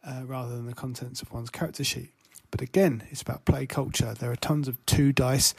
uh, 0.06 0.24
rather 0.26 0.52
than 0.52 0.66
the 0.66 0.74
contents 0.74 1.22
of 1.22 1.32
one's 1.32 1.50
character 1.50 1.86
sheet. 1.86 2.12
But 2.52 2.60
again, 2.60 3.04
it's 3.10 3.22
about 3.22 3.46
play 3.46 3.66
culture. 3.66 4.14
There 4.14 4.30
are 4.30 4.36
tons 4.36 4.68
of 4.68 4.86
two 4.86 5.14
dice 5.14 5.56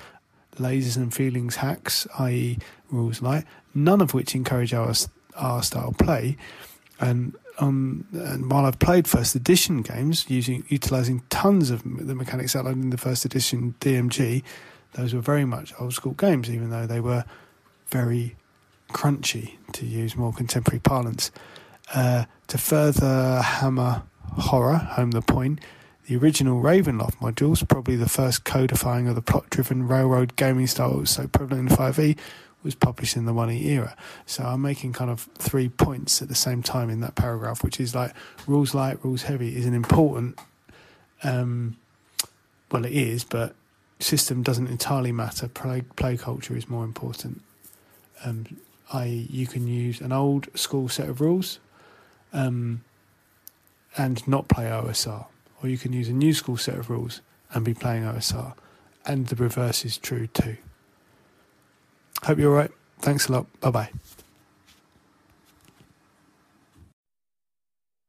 lasers 0.56 0.98
and 0.98 1.14
feelings 1.14 1.56
hacks, 1.56 2.06
i.e., 2.18 2.58
rules 2.90 3.22
light, 3.22 3.44
none 3.74 4.02
of 4.02 4.12
which 4.12 4.34
encourage 4.34 4.74
our, 4.74 4.92
our 5.36 5.62
style 5.62 5.94
play. 5.98 6.36
And 7.00 7.34
um, 7.62 8.06
and 8.12 8.50
while 8.50 8.66
I've 8.66 8.78
played 8.78 9.06
first 9.06 9.34
edition 9.34 9.82
games 9.82 10.28
using 10.28 10.64
utilizing 10.68 11.22
tons 11.30 11.70
of 11.70 11.82
the 11.84 12.14
mechanics 12.14 12.56
outlined 12.56 12.82
in 12.82 12.90
the 12.90 12.98
first 12.98 13.24
edition 13.24 13.74
DMG, 13.80 14.42
those 14.94 15.14
were 15.14 15.20
very 15.20 15.44
much 15.44 15.72
old 15.78 15.94
school 15.94 16.12
games, 16.12 16.50
even 16.50 16.70
though 16.70 16.86
they 16.86 17.00
were 17.00 17.24
very 17.88 18.36
crunchy, 18.90 19.56
to 19.72 19.86
use 19.86 20.16
more 20.16 20.32
contemporary 20.32 20.80
parlance. 20.80 21.30
Uh, 21.94 22.24
to 22.48 22.58
further 22.58 23.42
hammer 23.42 24.02
horror 24.38 24.76
home 24.76 25.12
the 25.12 25.22
point, 25.22 25.60
the 26.06 26.16
original 26.16 26.60
Ravenloft 26.60 27.16
modules, 27.18 27.66
probably 27.66 27.96
the 27.96 28.08
first 28.08 28.44
codifying 28.44 29.06
of 29.08 29.14
the 29.14 29.22
plot 29.22 29.50
driven 29.50 29.86
railroad 29.86 30.36
gaming 30.36 30.66
style 30.66 30.92
that 30.92 30.98
was 30.98 31.10
so 31.10 31.28
prevalent 31.28 31.70
in 31.70 31.76
5e, 31.76 32.18
was 32.62 32.74
published 32.74 33.16
in 33.16 33.24
the 33.24 33.32
1E 33.32 33.64
era. 33.64 33.96
So 34.26 34.44
I'm 34.44 34.62
making 34.62 34.92
kind 34.92 35.10
of 35.10 35.28
three 35.36 35.68
points 35.68 36.22
at 36.22 36.28
the 36.28 36.34
same 36.34 36.62
time 36.62 36.90
in 36.90 37.00
that 37.00 37.14
paragraph, 37.14 37.62
which 37.62 37.80
is 37.80 37.94
like 37.94 38.14
rules 38.46 38.74
light, 38.74 39.04
rules 39.04 39.22
heavy 39.22 39.56
is 39.56 39.66
an 39.66 39.74
important, 39.74 40.38
um, 41.22 41.76
well, 42.70 42.84
it 42.84 42.92
is, 42.92 43.24
but 43.24 43.54
system 43.98 44.42
doesn't 44.42 44.68
entirely 44.68 45.12
matter. 45.12 45.48
Play, 45.48 45.82
play 45.96 46.16
culture 46.16 46.56
is 46.56 46.68
more 46.68 46.84
important. 46.84 47.42
Um, 48.24 48.46
I 48.92 49.04
you 49.04 49.46
can 49.46 49.66
use 49.66 50.00
an 50.00 50.12
old 50.12 50.48
school 50.54 50.88
set 50.88 51.08
of 51.08 51.20
rules 51.20 51.58
um, 52.32 52.84
and 53.96 54.26
not 54.28 54.48
play 54.48 54.64
OSR 54.64 55.26
or 55.62 55.68
you 55.68 55.78
can 55.78 55.92
use 55.92 56.08
a 56.08 56.12
new 56.12 56.32
school 56.32 56.56
set 56.56 56.76
of 56.76 56.90
rules 56.90 57.20
and 57.52 57.64
be 57.64 57.74
playing 57.74 58.02
OSR. 58.02 58.54
And 59.06 59.28
the 59.28 59.36
reverse 59.36 59.84
is 59.84 59.96
true 59.96 60.26
too. 60.26 60.56
Hope 62.24 62.38
you're 62.38 62.50
all 62.50 62.56
right. 62.56 62.70
Thanks 63.00 63.28
a 63.28 63.32
lot. 63.32 63.60
Bye 63.60 63.70
bye. 63.70 63.90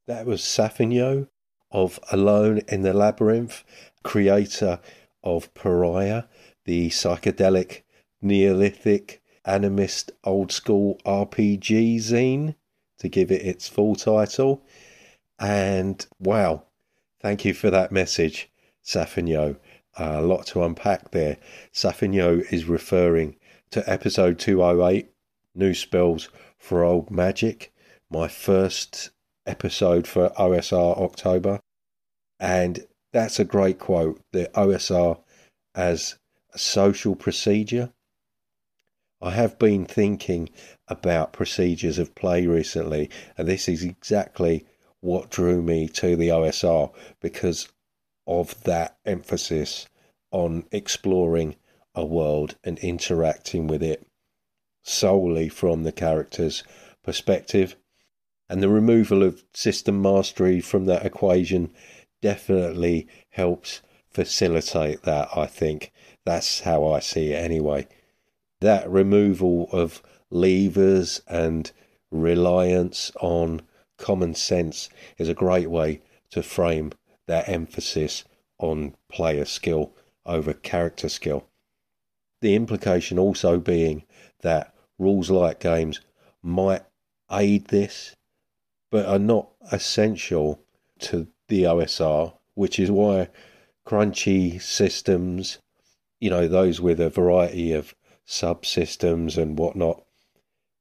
That 0.07 0.25
was 0.25 0.41
Safinho 0.41 1.27
of 1.72 2.00
Alone 2.12 2.62
in 2.67 2.81
the 2.81 2.93
Labyrinth, 2.93 3.63
creator 4.03 4.79
of 5.24 5.53
Pariah, 5.53 6.24
the 6.65 6.89
psychedelic, 6.89 7.83
Neolithic, 8.22 9.22
animist, 9.48 10.12
old 10.24 10.51
school 10.51 11.00
RPG 11.05 11.98
zine, 11.98 12.55
to 13.00 13.10
give 13.10 13.31
it 13.31 13.41
its 13.41 13.67
full 13.67 13.95
title. 13.95 14.62
And 15.39 16.05
wow, 16.19 16.63
Thank 17.24 17.45
you 17.45 17.53
for 17.53 17.69
that 17.72 17.89
message, 17.89 18.51
Safinho. 18.86 19.55
Uh, 19.98 20.15
a 20.17 20.22
lot 20.22 20.45
to 20.48 20.62
unpack 20.62 21.12
there. 21.12 21.38
Safinho 21.74 22.43
is 22.51 22.65
referring 22.65 23.38
to 23.74 23.92
episode 23.92 24.38
208, 24.38 25.10
New 25.56 25.74
Spells 25.74 26.30
for 26.60 26.84
Old 26.84 27.10
Magic, 27.10 27.74
my 28.08 28.27
first 28.27 29.10
episode 29.48 30.06
for 30.06 30.30
OSR 30.38 30.96
October. 31.01 31.60
And 32.39 32.86
that's 33.13 33.39
a 33.39 33.44
great 33.44 33.80
quote. 33.80 34.22
The 34.32 34.51
OSR 34.53 35.20
as 35.74 36.20
a 36.53 36.60
social 36.60 37.15
procedure. 37.15 37.92
I 39.20 39.32
have 39.32 39.58
been 39.58 39.86
thinking 39.86 40.51
about 40.88 41.34
procedures 41.34 41.98
of 41.98 42.13
play 42.13 42.46
recently, 42.46 43.10
and 43.39 43.48
this 43.48 43.68
is 43.68 43.84
exactly 43.84 44.68
what 45.00 45.32
drew 45.32 45.63
me 45.63 45.88
to 45.88 46.15
the 46.15 46.27
OSR 46.27 46.94
because 47.22 47.70
of 48.27 48.63
that 48.65 48.98
emphasis 49.03 49.88
on 50.30 50.65
exploring 50.72 51.56
a 51.95 52.05
world 52.05 52.55
and 52.63 52.79
interacting 52.79 53.67
with 53.67 53.83
it 53.83 54.05
solely 54.83 55.50
from 55.50 55.83
the 55.83 55.91
character's 55.91 56.63
perspective. 57.03 57.75
And 58.50 58.62
the 58.62 58.69
removal 58.69 59.23
of 59.23 59.43
system 59.53 60.01
mastery 60.01 60.59
from 60.59 60.85
that 60.85 61.05
equation 61.05 61.71
definitely 62.21 63.07
helps 63.29 63.81
facilitate 64.09 65.03
that, 65.03 65.29
I 65.35 65.45
think. 65.45 65.91
That's 66.25 66.62
how 66.62 66.88
I 66.88 67.00
see 67.00 67.31
it 67.31 67.35
anyway. 67.35 67.88
That 68.62 68.89
removal 68.89 69.67
of 69.71 70.01
levers 70.29 71.21
and 71.27 71.71
reliance 72.12 73.12
on 73.19 73.62
common 73.97 74.35
sense 74.35 74.89
is 75.17 75.29
a 75.29 75.33
great 75.33 75.69
way 75.69 76.01
to 76.31 76.43
frame 76.43 76.91
that 77.27 77.47
emphasis 77.50 78.23
on 78.59 78.95
player 79.09 79.45
skill 79.45 79.93
over 80.25 80.53
character 80.53 81.09
skill. 81.09 81.47
The 82.43 82.55
implication 82.55 83.17
also 83.17 83.57
being 83.57 84.03
that 84.41 84.75
rules 85.00 85.29
light 85.29 85.62
games 85.62 86.01
might 86.41 86.81
aid 87.31 87.67
this, 87.67 88.17
but 88.91 89.05
are 89.05 89.17
not 89.17 89.51
essential 89.71 90.59
to 91.00 91.27
the 91.47 91.63
OSR, 91.63 92.33
which 92.53 92.79
is 92.79 92.91
why 92.91 93.29
crunchy 93.88 94.62
systems, 94.62 95.59
you 96.19 96.29
know, 96.29 96.50
those 96.50 96.81
with 96.81 97.00
a 97.00 97.09
variety 97.09 97.71
of 97.71 97.95
subsystems 98.27 99.38
and 99.38 99.57
whatnot, 99.57 100.03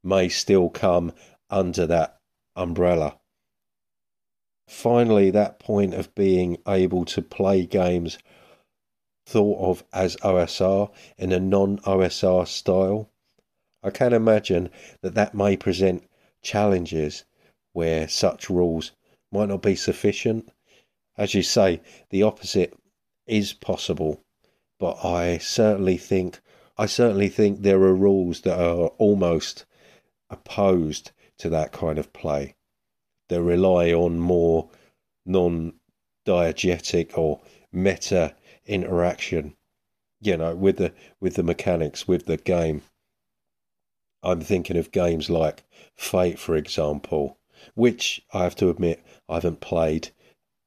may 0.02 0.28
still 0.28 0.68
come 0.68 1.12
under 1.48 1.86
that 1.86 2.18
umbrella. 2.56 3.20
Finally, 4.66 5.30
that 5.30 5.60
point 5.60 5.94
of 5.94 6.12
being 6.16 6.58
able 6.66 7.04
to 7.04 7.22
play 7.22 7.64
games 7.64 8.18
thought 9.26 9.58
of 9.60 9.84
as 9.92 10.16
OSR 10.16 10.90
in 11.18 11.32
a 11.32 11.40
non 11.40 11.78
OSR 11.78 12.46
style. 12.46 13.10
I 13.82 13.90
can 13.90 14.12
imagine 14.12 14.70
that 15.00 15.14
that 15.14 15.34
may 15.34 15.56
present 15.56 16.08
challenges 16.42 17.24
where 17.72 18.08
such 18.08 18.50
rules 18.50 18.92
might 19.30 19.48
not 19.48 19.62
be 19.62 19.76
sufficient. 19.76 20.50
As 21.16 21.34
you 21.34 21.42
say, 21.42 21.80
the 22.10 22.22
opposite 22.22 22.74
is 23.26 23.52
possible, 23.52 24.22
but 24.78 25.04
I 25.04 25.38
certainly 25.38 25.96
think 25.96 26.40
I 26.76 26.86
certainly 26.86 27.28
think 27.28 27.60
there 27.60 27.82
are 27.82 27.94
rules 27.94 28.40
that 28.42 28.58
are 28.58 28.88
almost 28.98 29.66
opposed 30.30 31.12
to 31.38 31.48
that 31.50 31.70
kind 31.70 31.98
of 31.98 32.12
play. 32.12 32.54
They 33.28 33.38
rely 33.38 33.92
on 33.92 34.18
more 34.18 34.70
non 35.26 35.74
diegetic 36.26 37.16
or 37.16 37.40
meta 37.72 38.34
interaction, 38.72 39.54
you 40.20 40.36
know, 40.36 40.54
with 40.54 40.78
the 40.78 40.92
with 41.20 41.34
the 41.34 41.42
mechanics, 41.42 42.08
with 42.08 42.26
the 42.26 42.36
game. 42.36 42.82
I'm 44.22 44.40
thinking 44.40 44.76
of 44.76 44.92
games 44.92 45.28
like 45.28 45.64
Fate, 45.96 46.38
for 46.38 46.56
example, 46.56 47.38
which 47.74 48.22
I 48.32 48.44
have 48.44 48.56
to 48.56 48.70
admit 48.70 49.04
I 49.28 49.34
haven't 49.34 49.60
played, 49.60 50.10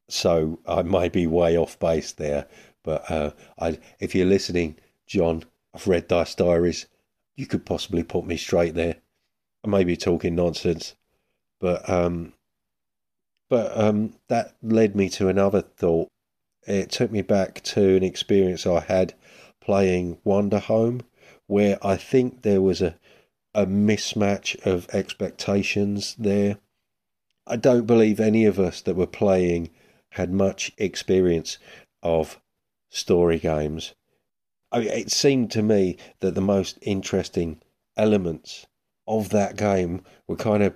so 0.09 0.59
I 0.67 0.81
may 0.81 1.09
be 1.09 1.25
way 1.25 1.57
off 1.57 1.79
base 1.79 2.11
there. 2.11 2.47
But 2.83 3.09
uh, 3.09 3.31
I, 3.57 3.79
if 3.99 4.13
you're 4.13 4.27
listening, 4.27 4.75
John, 5.07 5.43
of 5.75 5.87
Red 5.87 6.07
Dice 6.07 6.33
Diaries. 6.33 6.87
You 7.35 7.45
could 7.45 7.65
possibly 7.65 8.01
put 8.01 8.25
me 8.25 8.37
straight 8.37 8.73
there. 8.73 8.95
I 9.63 9.67
may 9.67 9.83
be 9.83 9.97
talking 9.97 10.35
nonsense, 10.35 10.95
but 11.59 11.87
um, 11.89 12.33
but 13.49 13.77
um, 13.77 14.13
that 14.29 14.55
led 14.63 14.95
me 14.95 15.09
to 15.09 15.27
another 15.27 15.61
thought 15.61 16.07
it 16.67 16.91
took 16.91 17.11
me 17.11 17.21
back 17.21 17.61
to 17.63 17.95
an 17.95 18.03
experience 18.03 18.65
I 18.65 18.81
had 18.81 19.13
playing 19.61 20.17
Wanderhome, 20.25 21.01
where 21.47 21.77
I 21.85 21.95
think 21.97 22.41
there 22.41 22.61
was 22.61 22.81
a 22.81 22.95
a 23.55 23.65
mismatch 23.65 24.59
of 24.65 24.87
expectations 24.93 26.13
there. 26.19 26.57
I 27.47 27.55
don't 27.55 27.87
believe 27.87 28.19
any 28.19 28.43
of 28.43 28.59
us 28.59 28.81
that 28.81 28.97
were 28.97 29.07
playing 29.07 29.69
had 30.09 30.29
much 30.29 30.73
experience 30.77 31.57
of 32.03 32.41
story 32.89 33.39
games. 33.39 33.93
I 34.73 34.79
mean, 34.79 34.89
it 34.89 35.09
seemed 35.09 35.51
to 35.51 35.63
me 35.63 35.97
that 36.19 36.35
the 36.35 36.41
most 36.41 36.77
interesting 36.81 37.61
elements 37.95 38.65
of 39.07 39.29
that 39.29 39.55
game 39.55 40.03
were 40.27 40.35
kind 40.35 40.61
of 40.61 40.73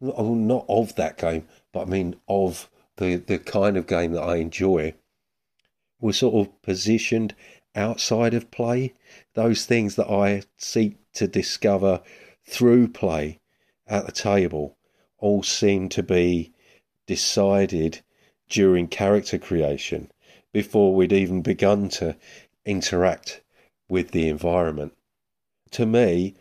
not 0.00 0.66
of 0.68 0.94
that 0.96 1.16
game, 1.16 1.48
but 1.72 1.82
I 1.82 1.84
mean 1.86 2.16
of 2.28 2.68
the 2.98 3.16
the 3.16 3.38
kind 3.38 3.76
of 3.78 3.86
game 3.86 4.12
that 4.12 4.22
I 4.22 4.36
enjoy 4.36 4.94
were 6.00 6.12
sort 6.12 6.46
of 6.46 6.62
positioned 6.62 7.34
outside 7.74 8.34
of 8.34 8.50
play. 8.50 8.94
Those 9.34 9.66
things 9.66 9.96
that 9.96 10.10
I 10.10 10.42
seek 10.56 10.96
to 11.14 11.26
discover 11.26 12.02
through 12.46 12.88
play 12.88 13.40
at 13.86 14.06
the 14.06 14.12
table 14.12 14.76
all 15.18 15.42
seem 15.42 15.88
to 15.90 16.02
be 16.02 16.52
decided 17.06 18.00
during 18.48 18.86
character 18.86 19.38
creation 19.38 20.10
before 20.52 20.94
we'd 20.94 21.12
even 21.12 21.42
begun 21.42 21.88
to 21.88 22.16
interact 22.64 23.42
with 23.88 24.10
the 24.10 24.28
environment. 24.28 24.92
To 25.72 25.86
me, 25.86 26.34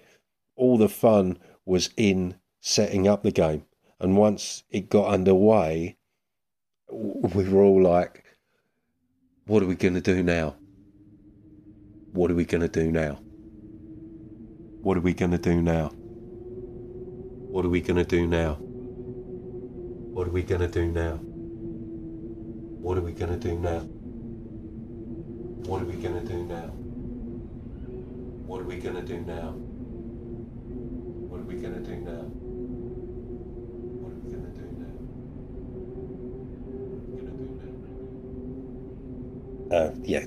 all 0.55 0.77
the 0.77 0.89
fun 0.89 1.37
was 1.65 1.89
in 1.97 2.35
setting 2.61 3.07
up 3.07 3.23
the 3.23 3.31
game. 3.31 3.65
And 3.99 4.17
once 4.17 4.63
it 4.69 4.89
got 4.89 5.07
underway, 5.07 5.97
we 6.89 7.47
were 7.49 7.61
all 7.61 7.81
like, 7.81 8.23
what 9.47 9.63
are 9.63 9.65
we 9.65 9.75
going 9.75 9.93
to 9.93 10.01
do 10.01 10.21
now? 10.21 10.55
What 12.11 12.29
are 12.29 12.33
we 12.35 12.43
going 12.43 12.61
to 12.61 12.67
do 12.67 12.91
now? 12.91 13.17
What 14.81 14.97
are 14.97 14.99
we 14.99 15.13
going 15.13 15.31
to 15.31 15.37
do 15.37 15.61
now? 15.61 15.87
What 17.49 17.65
are 17.65 17.69
we 17.69 17.79
going 17.79 18.03
to 18.03 18.03
do 18.03 18.27
now? 18.27 18.55
What 18.55 20.27
are 20.27 20.31
we 20.31 20.41
going 20.43 20.59
to 20.59 20.67
do 20.67 20.91
now? 20.91 21.13
What 22.81 22.97
are 22.97 23.01
we 23.01 23.13
going 23.13 23.39
to 23.39 23.47
do 23.47 23.57
now? 23.57 23.79
What 25.65 25.81
are 25.81 25.85
we 25.85 25.95
going 25.95 26.15
to 26.15 26.21
do 26.27 26.43
now? 26.45 26.73
What 28.47 28.61
are 28.61 28.65
we 28.65 28.75
going 28.75 28.95
to 28.95 29.01
do 29.01 29.21
now? 29.21 29.53
What 31.23 31.39
are 31.39 31.45
we 31.45 31.61
going 31.61 31.75
to 31.75 31.81
do 31.81 31.95
now? 32.01 32.27
uh, 39.71 39.91
yeah, 40.07 40.25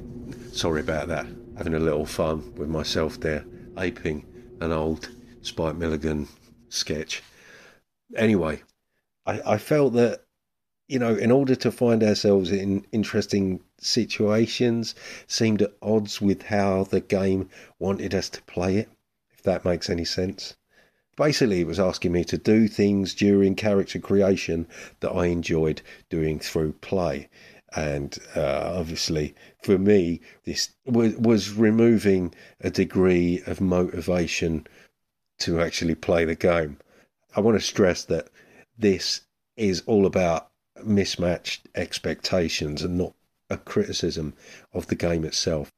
sorry 0.53 0.83
about 0.83 1.09
that. 1.09 1.27
Having 1.57 1.75
a 1.75 1.81
little 1.81 2.05
fun 2.05 2.55
with 2.55 2.69
myself 2.69 3.19
there, 3.19 3.47
aping 3.79 4.27
an 4.61 4.73
old 4.73 5.09
Spike 5.41 5.77
Milligan 5.77 6.29
sketch. 6.69 7.23
Anyway, 8.15 8.63
I, 9.25 9.41
I 9.55 9.59
felt 9.59 9.95
that, 9.95 10.25
you 10.87 10.99
know, 10.99 11.15
in 11.15 11.31
order 11.31 11.55
to 11.55 11.73
find 11.73 12.03
ourselves 12.03 12.51
in 12.51 12.85
interesting 12.93 13.61
situations, 13.79 14.95
seemed 15.27 15.63
at 15.63 15.73
odds 15.81 16.21
with 16.21 16.43
how 16.43 16.85
the 16.85 17.01
game 17.01 17.49
wanted 17.79 18.15
us 18.15 18.29
to 18.31 18.43
play 18.43 18.77
it, 18.77 18.91
if 19.33 19.43
that 19.45 19.65
makes 19.65 19.89
any 19.89 20.05
sense. 20.05 20.57
Basically, 21.17 21.61
it 21.61 21.67
was 21.67 21.81
asking 21.81 22.13
me 22.13 22.25
to 22.25 22.37
do 22.37 22.69
things 22.69 23.15
during 23.15 23.55
character 23.55 23.99
creation 23.99 24.67
that 25.01 25.13
I 25.13 25.27
enjoyed 25.27 25.81
doing 26.11 26.39
through 26.39 26.73
play 26.75 27.31
and 27.75 28.19
uh, 28.35 28.73
obviously 28.75 29.35
for 29.63 29.79
me 29.79 30.21
this 30.45 30.71
was, 30.85 31.15
was 31.17 31.53
removing 31.53 32.35
a 32.61 32.71
degree 32.71 33.43
of 33.47 33.61
motivation 33.61 34.67
to 35.39 35.61
actually 35.61 35.95
play 35.95 36.25
the 36.25 36.35
game. 36.35 36.79
I 37.35 37.41
want 37.41 37.59
to 37.59 37.65
stress 37.65 38.05
that 38.05 38.29
this 38.77 39.23
is 39.57 39.83
all 39.87 40.07
about 40.07 40.51
mismatched 40.85 41.69
expectations 41.75 42.83
and 42.83 42.99
not 42.99 43.15
a 43.49 43.57
criticism 43.57 44.35
of 44.73 44.87
the 44.89 44.95
game 44.95 45.25
itself. 45.25 45.73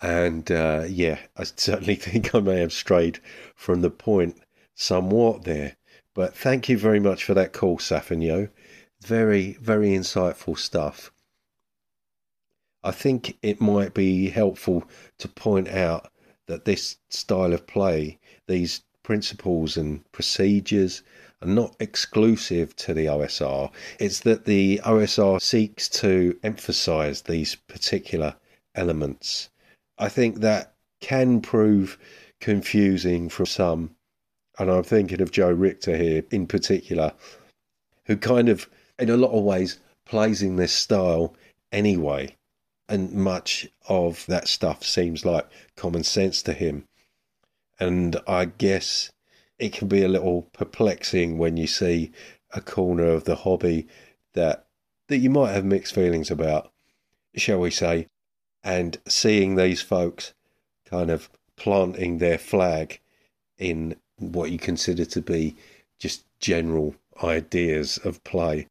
And 0.00 0.50
uh, 0.50 0.84
yeah 0.88 1.18
i 1.36 1.44
certainly 1.44 1.94
think 2.06 2.34
i 2.34 2.40
may 2.40 2.60
have 2.60 2.72
strayed 2.72 3.20
from 3.54 3.80
the 3.80 3.90
point 3.90 4.40
somewhat 4.74 5.44
there. 5.44 5.76
But 6.14 6.34
thank 6.34 6.68
you 6.68 6.78
very 6.78 7.00
much 7.00 7.24
for 7.24 7.34
that 7.34 7.52
call 7.52 7.78
Safinho 7.78 8.48
very, 9.02 9.52
very 9.60 9.90
insightful 9.90 10.58
stuff. 10.58 11.12
I 12.84 12.90
think 12.90 13.36
it 13.42 13.60
might 13.60 13.94
be 13.94 14.28
helpful 14.28 14.84
to 15.18 15.28
point 15.28 15.68
out 15.68 16.10
that 16.46 16.64
this 16.64 16.96
style 17.10 17.52
of 17.52 17.66
play, 17.66 18.18
these 18.46 18.82
principles 19.02 19.76
and 19.76 20.10
procedures, 20.12 21.02
are 21.42 21.48
not 21.48 21.76
exclusive 21.80 22.74
to 22.76 22.94
the 22.94 23.06
OSR. 23.06 23.70
It's 24.00 24.20
that 24.20 24.44
the 24.44 24.80
OSR 24.84 25.40
seeks 25.40 25.88
to 26.00 26.38
emphasize 26.42 27.22
these 27.22 27.54
particular 27.54 28.34
elements. 28.74 29.50
I 29.98 30.08
think 30.08 30.40
that 30.40 30.74
can 31.00 31.40
prove 31.40 31.98
confusing 32.40 33.28
for 33.28 33.46
some, 33.46 33.94
and 34.58 34.70
I'm 34.70 34.82
thinking 34.82 35.20
of 35.20 35.30
Joe 35.30 35.52
Richter 35.52 35.96
here 35.96 36.24
in 36.30 36.46
particular, 36.46 37.12
who 38.06 38.16
kind 38.16 38.48
of 38.48 38.68
in 38.98 39.10
a 39.10 39.16
lot 39.16 39.30
of 39.30 39.44
ways 39.44 39.78
plays 40.04 40.42
in 40.42 40.56
this 40.56 40.72
style 40.72 41.34
anyway. 41.72 42.34
And 42.88 43.12
much 43.12 43.68
of 43.88 44.24
that 44.26 44.48
stuff 44.48 44.82
seems 44.84 45.24
like 45.24 45.46
common 45.76 46.04
sense 46.04 46.42
to 46.42 46.52
him. 46.52 46.84
And 47.78 48.16
I 48.26 48.46
guess 48.46 49.10
it 49.58 49.72
can 49.72 49.88
be 49.88 50.02
a 50.02 50.08
little 50.08 50.42
perplexing 50.52 51.36
when 51.38 51.56
you 51.56 51.66
see 51.66 52.12
a 52.52 52.60
corner 52.60 53.06
of 53.06 53.24
the 53.24 53.36
hobby 53.36 53.86
that 54.32 54.64
that 55.08 55.18
you 55.18 55.30
might 55.30 55.52
have 55.52 55.64
mixed 55.64 55.94
feelings 55.94 56.30
about, 56.30 56.70
shall 57.36 57.60
we 57.60 57.70
say. 57.70 58.06
and 58.62 58.98
seeing 59.06 59.54
these 59.54 59.80
folks 59.80 60.34
kind 60.84 61.10
of 61.10 61.28
planting 61.56 62.18
their 62.18 62.38
flag 62.38 63.00
in 63.56 63.96
what 64.18 64.50
you 64.50 64.58
consider 64.58 65.04
to 65.04 65.20
be 65.20 65.56
just 65.98 66.24
general 66.40 66.94
ideas 67.22 67.98
of 68.04 68.22
play. 68.24 68.66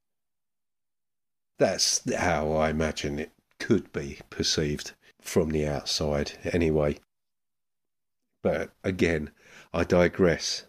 That's 1.60 2.02
how 2.13 2.54
I 2.54 2.70
imagine 2.70 3.20
it 3.20 3.32
could 3.60 3.91
be 3.91 4.20
perceived 4.30 4.93
from 5.20 5.50
the 5.50 5.67
outside, 5.67 6.34
anyway. 6.54 6.98
But 8.43 8.72
again, 8.84 9.32
I 9.74 9.84
digress. 9.84 10.65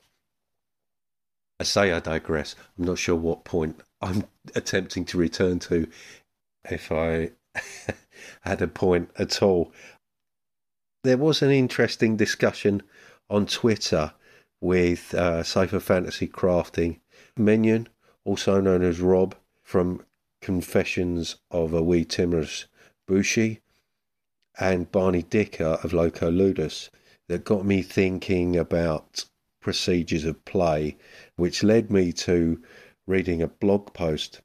I 1.60 1.64
say 1.64 1.92
I 1.92 2.00
digress. 2.00 2.54
I'm 2.78 2.84
not 2.84 2.98
sure 2.98 3.16
what 3.16 3.44
point 3.44 3.80
I'm 4.00 4.24
attempting 4.54 5.04
to 5.06 5.18
return 5.18 5.58
to, 5.60 5.88
if 6.70 6.90
I 6.90 7.32
had 8.42 8.62
a 8.62 8.68
point 8.68 9.10
at 9.18 9.42
all. 9.42 9.72
There 11.04 11.18
was 11.18 11.42
an 11.42 11.50
interesting 11.50 12.16
discussion 12.16 12.82
on 13.28 13.46
Twitter 13.46 14.12
with 14.60 15.14
uh, 15.14 15.42
Safer 15.42 15.80
Fantasy 15.80 16.26
Crafting 16.26 17.00
Menion, 17.38 17.86
also 18.24 18.60
known 18.60 18.82
as 18.82 19.00
Rob 19.00 19.36
from 19.62 20.04
Confessions 20.40 21.36
of 21.50 21.72
a 21.72 21.82
Wee 21.82 22.04
Timorous 22.04 22.66
Bushi, 23.06 23.60
and 24.58 24.90
Barney 24.90 25.22
Dicker 25.22 25.78
of 25.82 25.92
Loco 25.92 26.30
Ludus 26.30 26.90
that 27.28 27.44
got 27.44 27.64
me 27.64 27.82
thinking 27.82 28.56
about 28.56 29.24
procedures 29.60 30.24
of 30.24 30.44
play, 30.44 30.96
which 31.36 31.62
led 31.62 31.90
me 31.90 32.12
to 32.12 32.62
reading 33.06 33.42
a 33.42 33.48
blog 33.48 33.92
post 33.92 34.40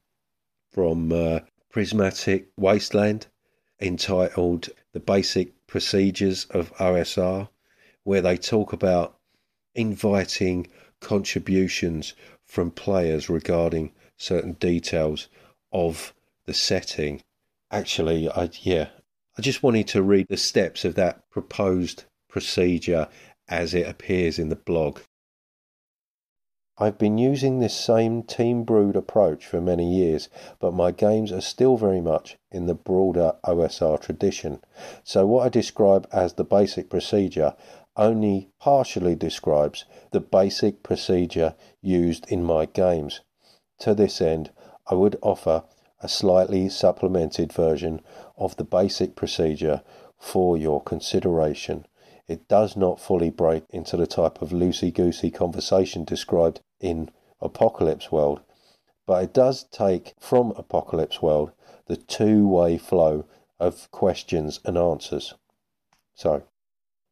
from 0.72 1.12
uh, 1.12 1.40
Prismatic 1.70 2.48
Wasteland 2.58 3.28
entitled 3.80 4.70
The 4.92 5.00
Basic 5.00 5.68
Procedures 5.68 6.46
of 6.52 6.74
OSR, 6.76 7.50
where 8.04 8.22
they 8.22 8.38
talk 8.38 8.74
about 8.74 9.18
inviting 9.76 10.68
contributions 11.00 12.14
from 12.46 12.72
players 12.72 13.30
regarding 13.30 13.92
certain 14.18 14.54
details 14.54 15.28
of 15.74 16.14
the 16.46 16.54
setting. 16.54 17.22
Actually, 17.72 18.30
I 18.30 18.50
yeah, 18.62 18.90
I 19.38 19.42
just 19.42 19.64
wanted 19.64 19.88
to 19.90 20.04
read 20.04 20.28
the 20.30 20.38
steps 20.38 20.86
of 20.86 20.96
that 20.96 21.30
proposed 21.30 22.06
procedure 22.30 23.10
as 23.50 23.74
it 23.74 23.88
appears 23.88 24.40
in 24.40 24.50
the 24.50 24.56
blog. 24.56 25.00
I've 26.78 26.98
been 26.98 27.20
using 27.20 27.60
this 27.60 27.76
same 27.76 28.24
team 28.24 28.64
brewed 28.64 28.96
approach 28.96 29.46
for 29.46 29.62
many 29.62 29.94
years, 29.94 30.28
but 30.60 30.74
my 30.74 30.92
games 30.92 31.32
are 31.32 31.42
still 31.42 31.78
very 31.78 32.02
much 32.02 32.36
in 32.52 32.66
the 32.66 32.74
broader 32.74 33.34
OSR 33.46 34.02
tradition. 34.02 34.60
So, 35.04 35.28
what 35.28 35.46
I 35.46 35.50
describe 35.50 36.08
as 36.12 36.34
the 36.34 36.44
basic 36.44 36.90
procedure 36.90 37.56
only 37.96 38.50
partially 38.60 39.16
describes 39.16 39.86
the 40.12 40.20
basic 40.20 40.82
procedure 40.82 41.54
used 41.82 42.26
in 42.32 42.44
my 42.44 42.66
games. 42.66 43.22
To 43.82 43.94
this 43.94 44.20
end, 44.20 44.50
I 44.88 44.96
would 44.96 45.18
offer 45.22 45.64
a 46.02 46.10
slightly 46.10 46.70
supplemented 46.70 47.54
version 47.54 48.02
of 48.38 48.58
the 48.58 48.64
basic 48.64 49.16
procedure 49.16 49.82
for 50.18 50.58
your 50.58 50.82
consideration 50.82 51.86
it 52.26 52.48
does 52.48 52.78
not 52.78 53.02
fully 53.02 53.30
break 53.30 53.66
into 53.70 53.98
the 53.98 54.08
type 54.08 54.42
of 54.42 54.52
loosey 54.52 54.94
goosey 54.94 55.30
conversation 55.30 56.06
described 56.06 56.62
in 56.80 57.10
Apocalypse 57.42 58.14
World, 58.14 58.40
but 59.06 59.24
it 59.24 59.34
does 59.34 59.66
take 59.66 60.14
from 60.20 60.52
Apocalypse 60.52 61.22
World 61.22 61.52
the 61.88 61.98
two 61.98 62.48
way 62.48 62.78
flow 62.78 63.26
of 63.60 63.92
questions 63.92 64.62
and 64.64 64.78
answers. 64.78 65.34
So, 66.16 66.44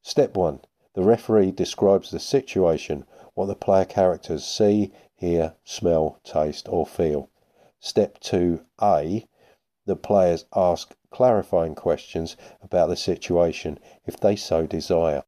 step 0.02 0.38
one 0.38 0.62
the 0.94 1.04
referee 1.04 1.52
describes 1.52 2.12
the 2.12 2.20
situation, 2.20 3.06
what 3.34 3.48
the 3.48 3.56
player 3.56 3.86
characters 3.86 4.46
see, 4.46 4.94
hear, 5.16 5.56
smell, 5.66 6.20
taste, 6.24 6.70
or 6.70 6.86
feel. 6.86 7.30
Step 7.84 8.20
2a 8.20 9.28
the 9.88 9.96
players 9.96 10.46
ask 10.56 10.96
clarifying 11.10 11.74
questions 11.74 12.38
about 12.62 12.90
the 12.90 12.96
situation 12.96 13.80
if 14.06 14.16
they 14.18 14.36
so 14.36 14.68
desire. 14.68 15.24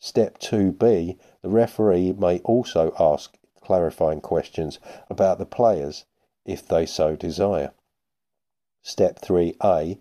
Step 0.00 0.40
2b 0.40 1.16
the 1.40 1.48
referee 1.48 2.12
may 2.12 2.40
also 2.40 2.92
ask 2.98 3.38
clarifying 3.60 4.20
questions 4.20 4.80
about 5.08 5.38
the 5.38 5.46
players 5.46 6.04
if 6.44 6.66
they 6.66 6.84
so 6.84 7.14
desire. 7.14 7.72
Step 8.82 9.20
3a 9.20 10.00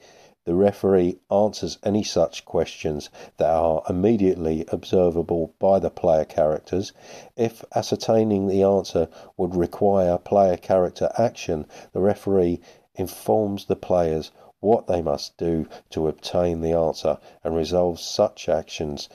the 0.49 0.55
referee 0.55 1.19
answers 1.29 1.77
any 1.83 2.01
such 2.01 2.43
questions 2.43 3.11
that 3.37 3.51
are 3.51 3.83
immediately 3.87 4.65
observable 4.69 5.53
by 5.59 5.77
the 5.77 5.91
player 5.91 6.25
characters. 6.25 6.91
If 7.35 7.63
ascertaining 7.75 8.47
the 8.47 8.63
answer 8.63 9.09
would 9.37 9.53
require 9.53 10.17
player 10.17 10.57
character 10.57 11.11
action, 11.19 11.67
the 11.93 11.99
referee 11.99 12.61
informs 12.95 13.65
the 13.65 13.75
players 13.75 14.31
what 14.59 14.87
they 14.87 15.03
must 15.03 15.37
do 15.37 15.67
to 15.91 16.07
obtain 16.07 16.61
the 16.61 16.73
answer 16.73 17.19
and 17.43 17.55
resolves 17.55 18.01
such 18.01 18.49
actions 18.49 19.07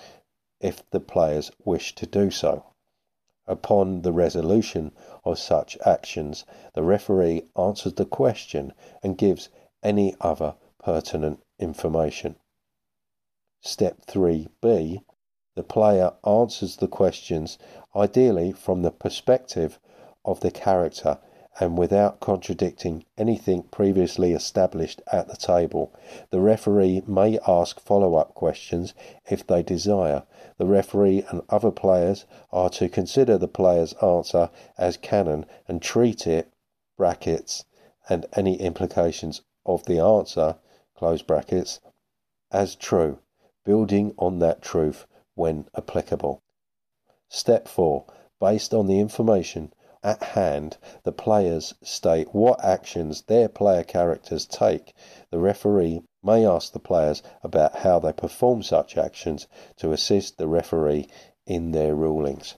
if 0.61 0.89
the 0.91 1.01
players 1.01 1.51
wish 1.65 1.97
to 1.97 2.07
do 2.07 2.31
so. 2.31 2.63
Upon 3.49 4.03
the 4.03 4.13
resolution 4.13 4.93
of 5.25 5.41
such 5.41 5.77
actions, 5.85 6.45
the 6.75 6.85
referee 6.85 7.43
answers 7.57 7.95
the 7.95 8.05
question 8.05 8.73
and 9.03 9.19
gives 9.19 9.49
any 9.83 10.15
other 10.21 10.55
pertinent 10.85 11.41
information. 11.59 12.37
Step 13.61 14.05
3b 14.07 15.03
the 15.57 15.63
player 15.63 16.15
answers 16.27 16.79
the 16.79 16.89
questions 16.89 17.59
ideally 17.95 18.51
from 18.51 18.83
the 18.83 18.91
perspective 18.91 19.79
of 20.25 20.41
the 20.41 20.51
character 20.51 21.19
and 21.61 21.79
without 21.79 22.19
contradicting 22.19 23.05
anything 23.17 23.63
previously 23.63 24.33
established 24.33 25.01
at 25.13 25.29
the 25.29 25.37
table. 25.37 25.93
The 26.31 26.41
referee 26.41 27.05
may 27.07 27.39
ask 27.47 27.79
follow 27.79 28.17
up 28.17 28.35
questions 28.35 28.95
if 29.31 29.47
they 29.47 29.63
desire. 29.63 30.25
The 30.59 30.67
referee 30.67 31.25
and 31.31 31.43
other 31.49 31.71
players 31.71 32.25
are 32.51 32.71
to 32.71 32.89
consider 32.89 33.39
the 33.39 33.47
player's 33.47 33.93
answer 34.03 34.51
as 34.77 34.97
canon 34.97 35.47
and 35.69 35.81
treat 35.81 36.27
it, 36.27 36.53
brackets, 36.97 37.65
and 38.09 38.27
any 38.33 38.57
implications 38.61 39.43
of 39.65 39.85
the 39.85 40.01
answer, 40.01 40.57
close 40.97 41.23
brackets, 41.23 41.81
as 42.51 42.75
true, 42.75 43.19
building 43.65 44.15
on 44.17 44.39
that 44.39 44.63
truth 44.63 45.07
when 45.35 45.69
applicable. 45.77 46.43
Step 47.29 47.67
4. 47.67 48.05
Based 48.41 48.73
on 48.73 48.87
the 48.87 49.01
information 49.01 49.73
at 50.03 50.23
hand, 50.23 50.77
the 51.03 51.13
players 51.13 51.75
state 51.83 52.35
what 52.35 52.63
actions 52.63 53.23
their 53.23 53.49
player 53.49 53.83
characters 53.83 54.47
take. 54.47 54.93
The 55.31 55.39
referee 55.39 56.03
may 56.23 56.47
ask 56.47 56.73
the 56.73 56.79
players 56.79 57.23
about 57.43 57.77
how 57.77 57.99
they 57.99 58.13
perform 58.13 58.63
such 58.63 58.97
actions 58.97 59.49
to 59.77 59.93
assist 59.93 60.39
the 60.39 60.47
referee 60.47 61.09
in 61.47 61.73
their 61.73 61.95
rulings. 61.95 62.57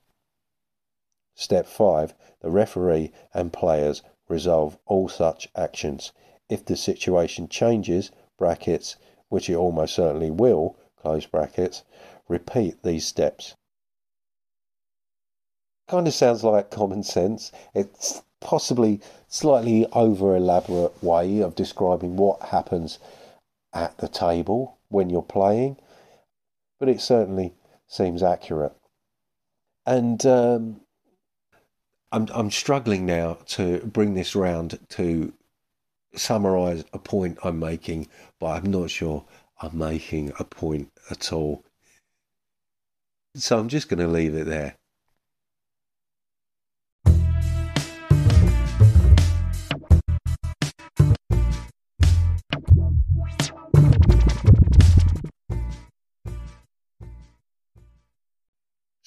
Step 1.35 1.67
5 1.67 2.15
The 2.41 2.51
referee 2.51 3.13
and 3.33 3.53
players 3.53 4.03
resolve 4.29 4.77
all 4.87 5.09
such 5.09 5.49
actions. 5.55 6.13
If 6.49 6.65
the 6.65 6.77
situation 6.77 7.49
changes, 7.49 8.11
brackets, 8.39 8.97
which 9.29 9.51
it 9.51 9.55
almost 9.55 9.95
certainly 9.95 10.31
will, 10.31 10.77
close 10.97 11.27
brackets, 11.27 11.83
repeat 12.29 12.83
these 12.83 13.07
steps 13.07 13.55
kind 15.89 16.07
of 16.07 16.15
sounds 16.15 16.43
like 16.43 16.71
common 16.71 17.03
sense. 17.03 17.53
It's 17.75 18.23
possibly 18.41 19.01
slightly 19.29 19.87
over 19.93 20.37
elaborate 20.37 21.03
way 21.03 21.41
of 21.41 21.55
describing 21.55 22.17
what 22.17 22.43
happens 22.43 22.99
at 23.73 23.97
the 23.99 24.09
table 24.09 24.79
when 24.89 25.11
you're 25.11 25.23
playing, 25.23 25.77
but 26.79 26.89
it 26.89 27.01
certainly 27.01 27.55
seems 27.87 28.23
accurate. 28.23 28.75
And 29.85 30.25
um, 30.27 30.81
I'm 32.11 32.29
I'm 32.33 32.51
struggling 32.51 33.07
now 33.07 33.39
to 33.49 33.79
bring 33.81 34.15
this 34.15 34.35
round 34.35 34.79
to 34.91 35.33
summarize 36.19 36.85
a 36.93 36.99
point 36.99 37.39
I'm 37.45 37.59
making, 37.59 38.09
but 38.41 38.49
I'm 38.49 38.71
not 38.71 38.91
sure 38.91 39.25
I'm 39.61 39.79
making 39.79 40.33
a 40.39 40.45
point 40.45 40.91
at 41.11 41.33
all. 41.33 41.65
So 43.35 43.59
I'm 43.59 43.69
just 43.69 43.89
going 43.89 44.01
to 44.01 44.09
leave 44.09 44.35
it 44.35 44.47
there. 44.47 44.77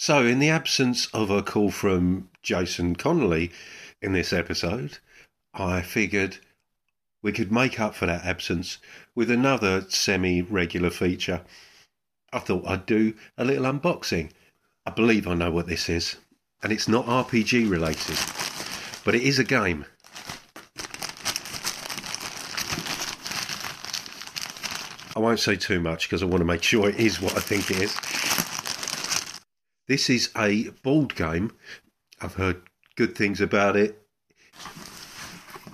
So, 0.10 0.26
in 0.26 0.39
the 0.39 0.50
absence 0.50 1.06
of 1.13 1.30
a 1.30 1.43
call 1.43 1.69
from 1.69 2.30
Jason 2.41 2.95
Connerley 2.95 3.52
in 4.02 4.13
this 4.13 4.34
episode, 4.34 4.98
I 5.54 5.84
figured 5.84 6.39
we 7.22 7.32
could 7.32 7.52
make 7.52 7.80
up 7.80 7.96
for 7.96 8.06
that 8.06 8.26
absence 8.26 8.78
with 9.16 9.30
another 9.30 9.86
semi 9.90 10.42
regular 10.42 10.90
feature. 10.90 11.42
I 12.32 12.40
thought 12.40 12.68
I'd 12.68 12.86
do 12.86 13.14
a 13.38 13.44
little 13.44 13.66
unboxing. 13.66 14.32
I 14.86 14.92
believe 14.92 15.28
I 15.28 15.34
know 15.34 15.52
what 15.52 15.68
this 15.68 15.90
is, 15.90 16.18
and 16.64 16.72
it's 16.72 16.88
not 16.88 17.06
RPG 17.06 17.70
related, 17.70 18.18
but 19.04 19.16
it 19.16 19.24
is 19.24 19.40
a 19.40 19.44
game. 19.44 19.86
I 25.16 25.20
won't 25.20 25.40
say 25.40 25.58
too 25.58 25.82
much 25.82 26.08
because 26.08 26.24
I 26.24 26.28
want 26.28 26.40
to 26.40 26.46
make 26.46 26.64
sure 26.64 26.88
it 26.88 27.00
is 27.00 27.22
what 27.22 27.36
I 27.36 27.42
think 27.42 27.70
it 27.72 27.82
is. 27.82 27.96
This 29.88 30.10
is 30.10 30.30
a 30.38 30.70
board 30.84 31.16
game. 31.16 31.52
I've 32.22 32.36
heard 32.36 32.62
good 32.96 33.16
things 33.16 33.42
about 33.42 33.76
it. 33.76 34.02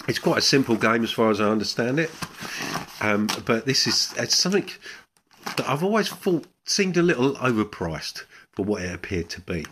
It's 0.08 0.20
quite 0.20 0.38
a 0.38 0.42
simple 0.42 0.76
game 0.76 1.04
as 1.04 1.12
far 1.12 1.32
as 1.32 1.42
I 1.42 1.50
understand 1.50 2.00
it. 2.00 2.12
Um, 3.02 3.28
but 3.46 3.66
this 3.66 3.88
is 3.88 4.14
it's 4.18 4.36
something 4.36 4.70
that 5.58 5.68
I've 5.68 5.84
always 5.84 6.10
thought 6.10 6.46
seemed 6.64 6.98
a 6.98 7.02
little 7.02 7.36
overpriced 7.36 8.24
for 8.52 8.64
what 8.66 8.82
it 8.84 8.94
appeared 8.94 9.30
to 9.30 9.42
be. 9.42 9.66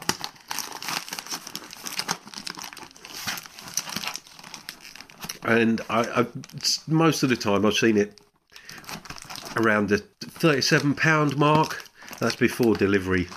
And 5.45 5.81
I, 5.89 6.21
I 6.21 6.27
most 6.87 7.23
of 7.23 7.29
the 7.29 7.35
time 7.35 7.65
I've 7.65 7.73
seen 7.75 7.97
it 7.97 8.19
around 9.55 9.89
the 9.89 9.99
thirty-seven 9.99 10.95
pound 10.95 11.37
mark. 11.37 11.83
That's 12.19 12.35
before 12.35 12.75
delivery 12.75 13.27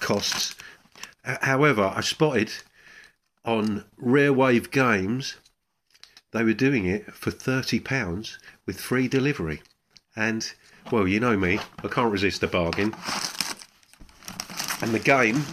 costs. 0.00 0.54
However, 1.24 1.92
I 1.94 2.02
spotted 2.02 2.52
on 3.44 3.84
Rare 3.96 4.32
Wave 4.32 4.70
Games 4.70 5.36
they 6.32 6.44
were 6.44 6.52
doing 6.52 6.86
it 6.86 7.12
for 7.14 7.30
thirty 7.30 7.80
pounds 7.80 8.38
with 8.66 8.80
free 8.80 9.08
delivery, 9.08 9.62
and 10.14 10.52
well, 10.90 11.08
you 11.08 11.20
know 11.20 11.36
me, 11.36 11.58
I 11.82 11.88
can't 11.88 12.12
resist 12.12 12.42
a 12.42 12.46
bargain. 12.46 12.94
And 14.82 14.92
the 14.92 15.00
game 15.02 15.44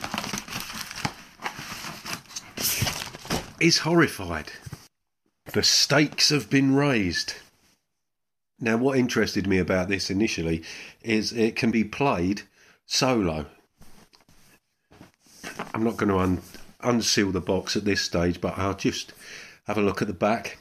is 3.60 3.80
horrified. 3.80 4.52
The 5.54 5.64
stakes 5.64 6.30
have 6.30 6.50
been 6.50 6.76
raised. 6.76 7.36
Now, 8.60 8.78
what 8.78 8.98
interested 8.98 9.48
me 9.48 9.58
about 9.58 9.88
this 9.88 10.10
initially 10.10 10.64
is 11.02 11.32
it 11.32 11.56
can 11.56 11.72
be 11.72 11.84
played 11.84 12.44
solo. 12.86 13.46
I'm 15.74 15.84
not 15.84 15.98
going 15.98 16.10
to 16.10 16.20
un- 16.20 16.42
unseal 16.82 17.32
the 17.32 17.42
box 17.42 17.76
at 17.76 17.86
this 17.86 18.02
stage, 18.02 18.40
but 18.40 18.58
I'll 18.58 18.76
just 18.76 19.14
have 19.68 19.78
a 19.78 19.82
look 19.82 20.02
at 20.02 20.08
the 20.08 20.14
back. 20.14 20.60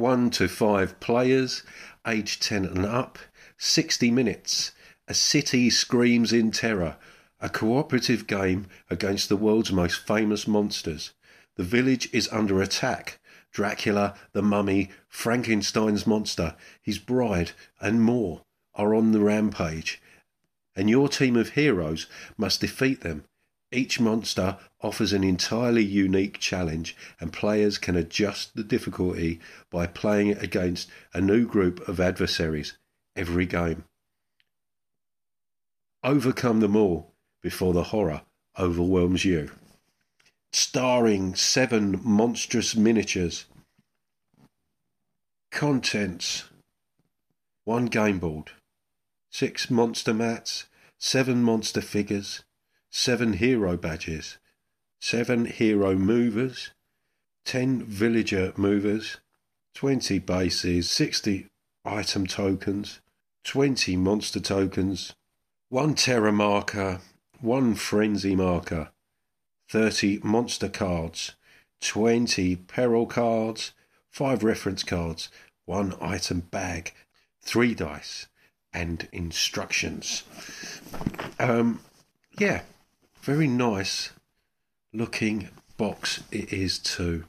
One 0.00 0.30
to 0.30 0.48
five 0.48 0.98
players, 0.98 1.62
age 2.06 2.40
10 2.40 2.64
and 2.64 2.86
up, 2.86 3.18
60 3.58 4.10
minutes. 4.10 4.72
A 5.06 5.12
city 5.12 5.68
screams 5.68 6.32
in 6.32 6.52
terror. 6.52 6.96
A 7.38 7.50
cooperative 7.50 8.26
game 8.26 8.66
against 8.88 9.28
the 9.28 9.36
world's 9.36 9.70
most 9.70 10.06
famous 10.06 10.48
monsters. 10.48 11.12
The 11.56 11.64
village 11.64 12.08
is 12.14 12.30
under 12.32 12.62
attack. 12.62 13.20
Dracula, 13.52 14.14
the 14.32 14.40
mummy, 14.40 14.88
Frankenstein's 15.06 16.06
monster, 16.06 16.56
his 16.80 16.98
bride, 16.98 17.50
and 17.78 18.00
more 18.00 18.40
are 18.74 18.94
on 18.94 19.12
the 19.12 19.20
rampage. 19.20 20.00
And 20.74 20.88
your 20.88 21.10
team 21.10 21.36
of 21.36 21.50
heroes 21.50 22.06
must 22.38 22.62
defeat 22.62 23.02
them. 23.02 23.24
Each 23.72 24.00
monster 24.00 24.58
offers 24.80 25.12
an 25.12 25.22
entirely 25.22 25.84
unique 25.84 26.38
challenge, 26.38 26.96
and 27.20 27.32
players 27.32 27.78
can 27.78 27.96
adjust 27.96 28.56
the 28.56 28.64
difficulty 28.64 29.40
by 29.70 29.86
playing 29.86 30.28
it 30.28 30.42
against 30.42 30.88
a 31.14 31.20
new 31.20 31.46
group 31.46 31.86
of 31.88 32.00
adversaries 32.00 32.76
every 33.14 33.46
game. 33.46 33.84
Overcome 36.02 36.60
them 36.60 36.74
all 36.74 37.12
before 37.42 37.72
the 37.72 37.84
horror 37.84 38.22
overwhelms 38.58 39.24
you. 39.24 39.50
Starring 40.52 41.34
seven 41.36 42.00
monstrous 42.02 42.74
miniatures. 42.74 43.44
Contents 45.52 46.44
one 47.64 47.86
game 47.86 48.18
board, 48.18 48.50
six 49.30 49.70
monster 49.70 50.14
mats, 50.14 50.66
seven 50.98 51.42
monster 51.42 51.80
figures, 51.80 52.42
seven 52.90 53.34
hero 53.34 53.76
badges, 53.76 54.38
seven 55.00 55.46
hero 55.46 55.94
movers, 55.94 56.70
ten 57.44 57.82
villager 57.84 58.52
movers, 58.56 59.18
twenty 59.74 60.18
bases, 60.18 60.90
sixty 60.90 61.46
item 61.84 62.26
tokens, 62.26 63.00
twenty 63.44 63.96
monster 63.96 64.40
tokens, 64.40 65.14
one 65.68 65.94
terror 65.94 66.32
marker, 66.32 67.00
one 67.40 67.74
frenzy 67.74 68.34
marker, 68.34 68.90
30 69.70 70.18
monster 70.24 70.68
cards, 70.68 71.36
20 71.80 72.56
peril 72.56 73.06
cards, 73.06 73.72
5 74.10 74.42
reference 74.42 74.82
cards, 74.82 75.28
1 75.66 75.94
item 76.00 76.40
bag, 76.40 76.92
3 77.42 77.74
dice, 77.74 78.26
and 78.72 79.06
instructions. 79.12 80.24
Um, 81.38 81.80
yeah, 82.36 82.62
very 83.22 83.46
nice 83.46 84.12
looking 84.92 85.48
box 85.76 86.22
it 86.32 86.52
is 86.52 86.78
too. 86.78 87.24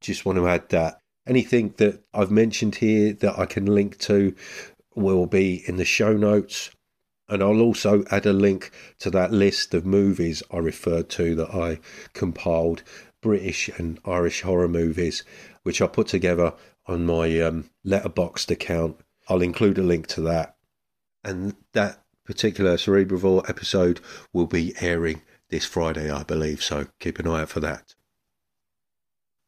Just 0.00 0.26
want 0.26 0.36
to 0.36 0.48
add 0.48 0.68
that 0.68 1.00
anything 1.26 1.72
that 1.78 2.02
I've 2.12 2.30
mentioned 2.30 2.74
here 2.76 3.12
that 3.14 3.38
I 3.38 3.46
can 3.46 3.64
link 3.64 3.98
to 4.00 4.34
will 4.94 5.26
be 5.26 5.62
in 5.66 5.76
the 5.76 5.84
show 5.84 6.12
notes. 6.12 6.70
And 7.26 7.42
I'll 7.42 7.60
also 7.60 8.04
add 8.10 8.26
a 8.26 8.34
link 8.34 8.70
to 8.98 9.10
that 9.10 9.32
list 9.32 9.72
of 9.72 9.86
movies 9.86 10.42
I 10.50 10.58
referred 10.58 11.08
to 11.10 11.34
that 11.36 11.54
I 11.54 11.78
compiled 12.12 12.82
British 13.24 13.70
and 13.78 13.98
Irish 14.04 14.42
horror 14.42 14.68
movies, 14.68 15.24
which 15.62 15.80
I 15.80 15.86
put 15.86 16.08
together 16.08 16.52
on 16.86 17.06
my 17.06 17.40
um, 17.40 17.70
Letterboxd 17.82 18.50
account. 18.50 19.00
I'll 19.30 19.40
include 19.40 19.78
a 19.78 19.82
link 19.82 20.08
to 20.08 20.20
that. 20.20 20.56
And 21.24 21.56
that 21.72 22.04
particular 22.26 22.76
Cerebrevore 22.76 23.48
episode 23.48 24.00
will 24.34 24.46
be 24.46 24.74
airing 24.78 25.22
this 25.48 25.64
Friday, 25.64 26.10
I 26.10 26.22
believe. 26.22 26.62
So 26.62 26.88
keep 27.00 27.18
an 27.18 27.26
eye 27.26 27.40
out 27.40 27.48
for 27.48 27.60
that. 27.60 27.94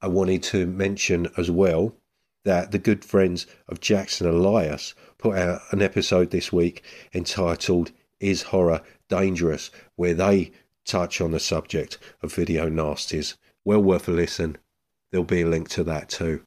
I 0.00 0.08
wanted 0.08 0.42
to 0.44 0.66
mention 0.66 1.28
as 1.36 1.50
well 1.50 1.94
that 2.46 2.70
the 2.70 2.78
good 2.78 3.04
friends 3.04 3.46
of 3.68 3.80
Jackson 3.80 4.26
Elias 4.26 4.94
put 5.18 5.36
out 5.36 5.60
an 5.70 5.82
episode 5.82 6.30
this 6.30 6.50
week 6.50 6.82
entitled 7.12 7.92
Is 8.20 8.44
Horror 8.44 8.80
Dangerous? 9.10 9.70
where 9.96 10.14
they 10.14 10.52
touch 10.86 11.20
on 11.20 11.32
the 11.32 11.40
subject 11.40 11.98
of 12.22 12.32
video 12.32 12.70
nasties. 12.70 13.34
Well 13.66 13.82
worth 13.82 14.06
a 14.06 14.12
listen. 14.12 14.58
There'll 15.10 15.24
be 15.24 15.42
a 15.42 15.48
link 15.48 15.68
to 15.70 15.82
that 15.82 16.08
too. 16.08 16.42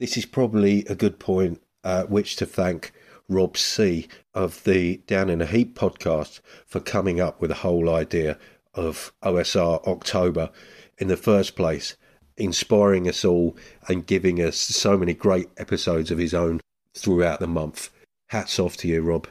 This 0.00 0.16
is 0.16 0.24
probably 0.24 0.86
a 0.86 0.94
good 0.94 1.18
point 1.18 1.60
at 1.84 2.08
which 2.08 2.36
to 2.36 2.46
thank 2.46 2.90
Rob 3.28 3.58
C 3.58 4.08
of 4.32 4.64
the 4.64 5.02
Down 5.06 5.28
in 5.28 5.42
a 5.42 5.46
Heap 5.46 5.78
podcast 5.78 6.40
for 6.64 6.80
coming 6.80 7.20
up 7.20 7.38
with 7.38 7.50
the 7.50 7.56
whole 7.56 7.90
idea 7.90 8.38
of 8.72 9.12
OSR 9.22 9.86
October 9.86 10.48
in 10.96 11.08
the 11.08 11.18
first 11.18 11.54
place, 11.54 11.96
inspiring 12.38 13.06
us 13.06 13.22
all 13.22 13.54
and 13.88 14.06
giving 14.06 14.40
us 14.40 14.56
so 14.56 14.96
many 14.96 15.12
great 15.12 15.50
episodes 15.58 16.10
of 16.10 16.16
his 16.16 16.32
own 16.32 16.62
throughout 16.94 17.40
the 17.40 17.46
month. 17.46 17.90
Hats 18.30 18.58
off 18.58 18.78
to 18.78 18.88
you, 18.88 19.02
Rob. 19.02 19.28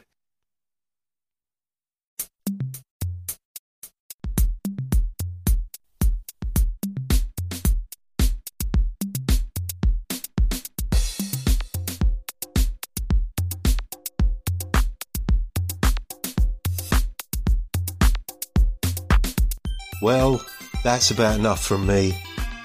Well, 20.02 20.44
that's 20.82 21.12
about 21.12 21.38
enough 21.38 21.64
from 21.64 21.86
me. 21.86 22.12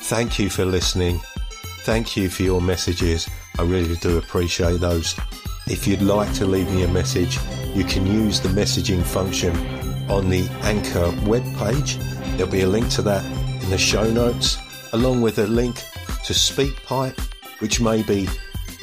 Thank 0.02 0.40
you 0.40 0.50
for 0.50 0.66
listening. 0.66 1.20
Thank 1.82 2.18
you 2.18 2.30
for 2.30 2.42
your 2.42 2.60
messages. 2.60 3.30
I 3.60 3.62
really 3.62 3.96
do 3.98 4.18
appreciate 4.18 4.80
those. 4.80 5.16
If 5.68 5.86
you'd 5.86 6.02
like 6.02 6.34
to 6.34 6.48
leave 6.48 6.68
me 6.72 6.82
a 6.82 6.88
message, 6.88 7.38
you 7.76 7.84
can 7.84 8.08
use 8.08 8.42
the 8.42 8.50
messaging 8.50 9.04
function 9.04 9.56
on 10.10 10.32
the 10.32 10.50
Anchor 10.64 11.12
webpage. 11.28 12.02
There'll 12.38 12.52
be 12.52 12.62
a 12.62 12.68
link 12.68 12.90
to 12.94 13.04
that 13.04 13.24
in 13.62 13.70
the 13.70 13.78
show 13.78 14.10
notes, 14.10 14.58
along 14.94 15.22
with 15.22 15.38
a 15.38 15.46
link 15.46 15.76
to 16.26 16.34
SpeakPipe, 16.34 17.20
which 17.60 17.80
may 17.80 18.02
be 18.02 18.28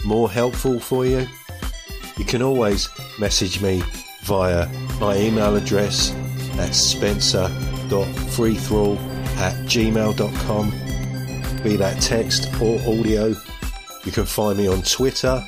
more 0.05 0.31
helpful 0.31 0.79
for 0.79 1.05
you. 1.05 1.27
You 2.17 2.25
can 2.25 2.41
always 2.41 2.89
message 3.19 3.61
me 3.61 3.83
via 4.23 4.69
my 5.01 5.17
email 5.17 5.57
address 5.57 6.13
at 6.61 6.71
spencer.freethrall 7.89 8.99
at 9.37 9.55
gmail.com, 9.67 10.71
be 11.63 11.77
that 11.77 12.01
text 12.01 12.49
or 12.61 12.79
audio. 12.81 13.35
You 14.05 14.13
can 14.13 14.25
find 14.27 14.59
me 14.59 14.69
on 14.69 14.83
Twitter 14.83 15.45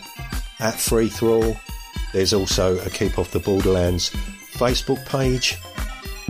at 0.61 0.75
freethrall. 0.75 1.59
There's 2.13 2.33
also 2.33 2.79
a 2.79 2.91
Keep 2.91 3.19
Off 3.19 3.31
the 3.31 3.41
Borderlands 3.41 4.11
Facebook 4.55 5.05
page, 5.07 5.59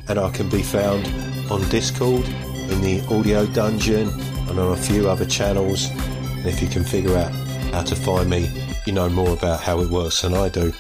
and 0.09 0.19
I 0.19 0.31
can 0.31 0.49
be 0.49 0.63
found 0.63 1.07
on 1.51 1.67
Discord 1.69 2.27
in 2.27 2.81
the 2.81 3.05
Audio 3.11 3.47
Dungeon 3.47 4.09
and 4.49 4.59
on 4.59 4.73
a 4.73 4.77
few 4.77 5.09
other 5.09 5.27
channels. 5.27 5.91
And 5.91 6.47
if 6.47 6.61
you 6.61 6.69
can 6.69 6.85
figure 6.85 7.17
out 7.17 7.33
how 7.73 7.83
to 7.83 7.95
find 7.95 8.29
me, 8.29 8.51
you 8.87 8.93
know 8.93 9.09
more 9.09 9.33
about 9.33 9.61
how 9.61 9.81
it 9.81 9.89
works 9.89 10.23
than 10.23 10.35
I 10.35 10.49
do. 10.49 10.73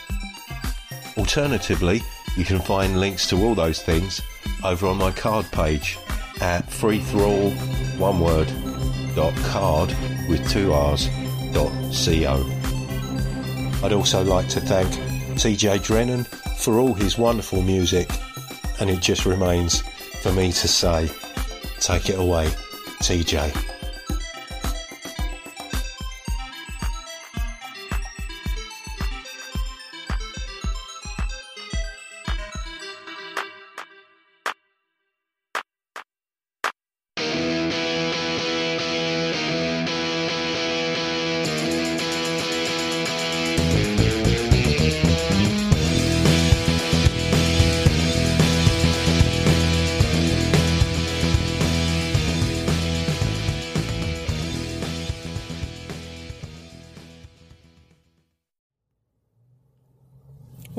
Alternatively, 1.16 2.02
you 2.36 2.44
can 2.44 2.60
find 2.60 3.00
links 3.00 3.26
to 3.28 3.36
all 3.42 3.54
those 3.54 3.80
things 3.82 4.20
over 4.66 4.88
on 4.88 4.96
my 4.96 5.12
card 5.12 5.46
page 5.52 5.96
at 6.40 6.66
freethrall 6.66 7.52
one 7.98 8.18
word 8.18 8.50
dot 9.14 9.34
card 9.36 9.94
with 10.28 10.48
two 10.50 10.72
r's 10.72 11.08
dot 11.52 11.70
co. 11.92 12.44
I'd 13.84 13.92
also 13.92 14.24
like 14.24 14.48
to 14.48 14.60
thank 14.60 14.88
TJ 15.36 15.84
Drennon 15.84 16.24
for 16.58 16.80
all 16.80 16.94
his 16.94 17.16
wonderful 17.16 17.62
music, 17.62 18.10
and 18.80 18.90
it 18.90 19.00
just 19.00 19.24
remains 19.24 19.82
for 20.22 20.32
me 20.32 20.50
to 20.50 20.68
say, 20.68 21.08
take 21.78 22.08
it 22.08 22.18
away, 22.18 22.48
TJ. 23.02 23.75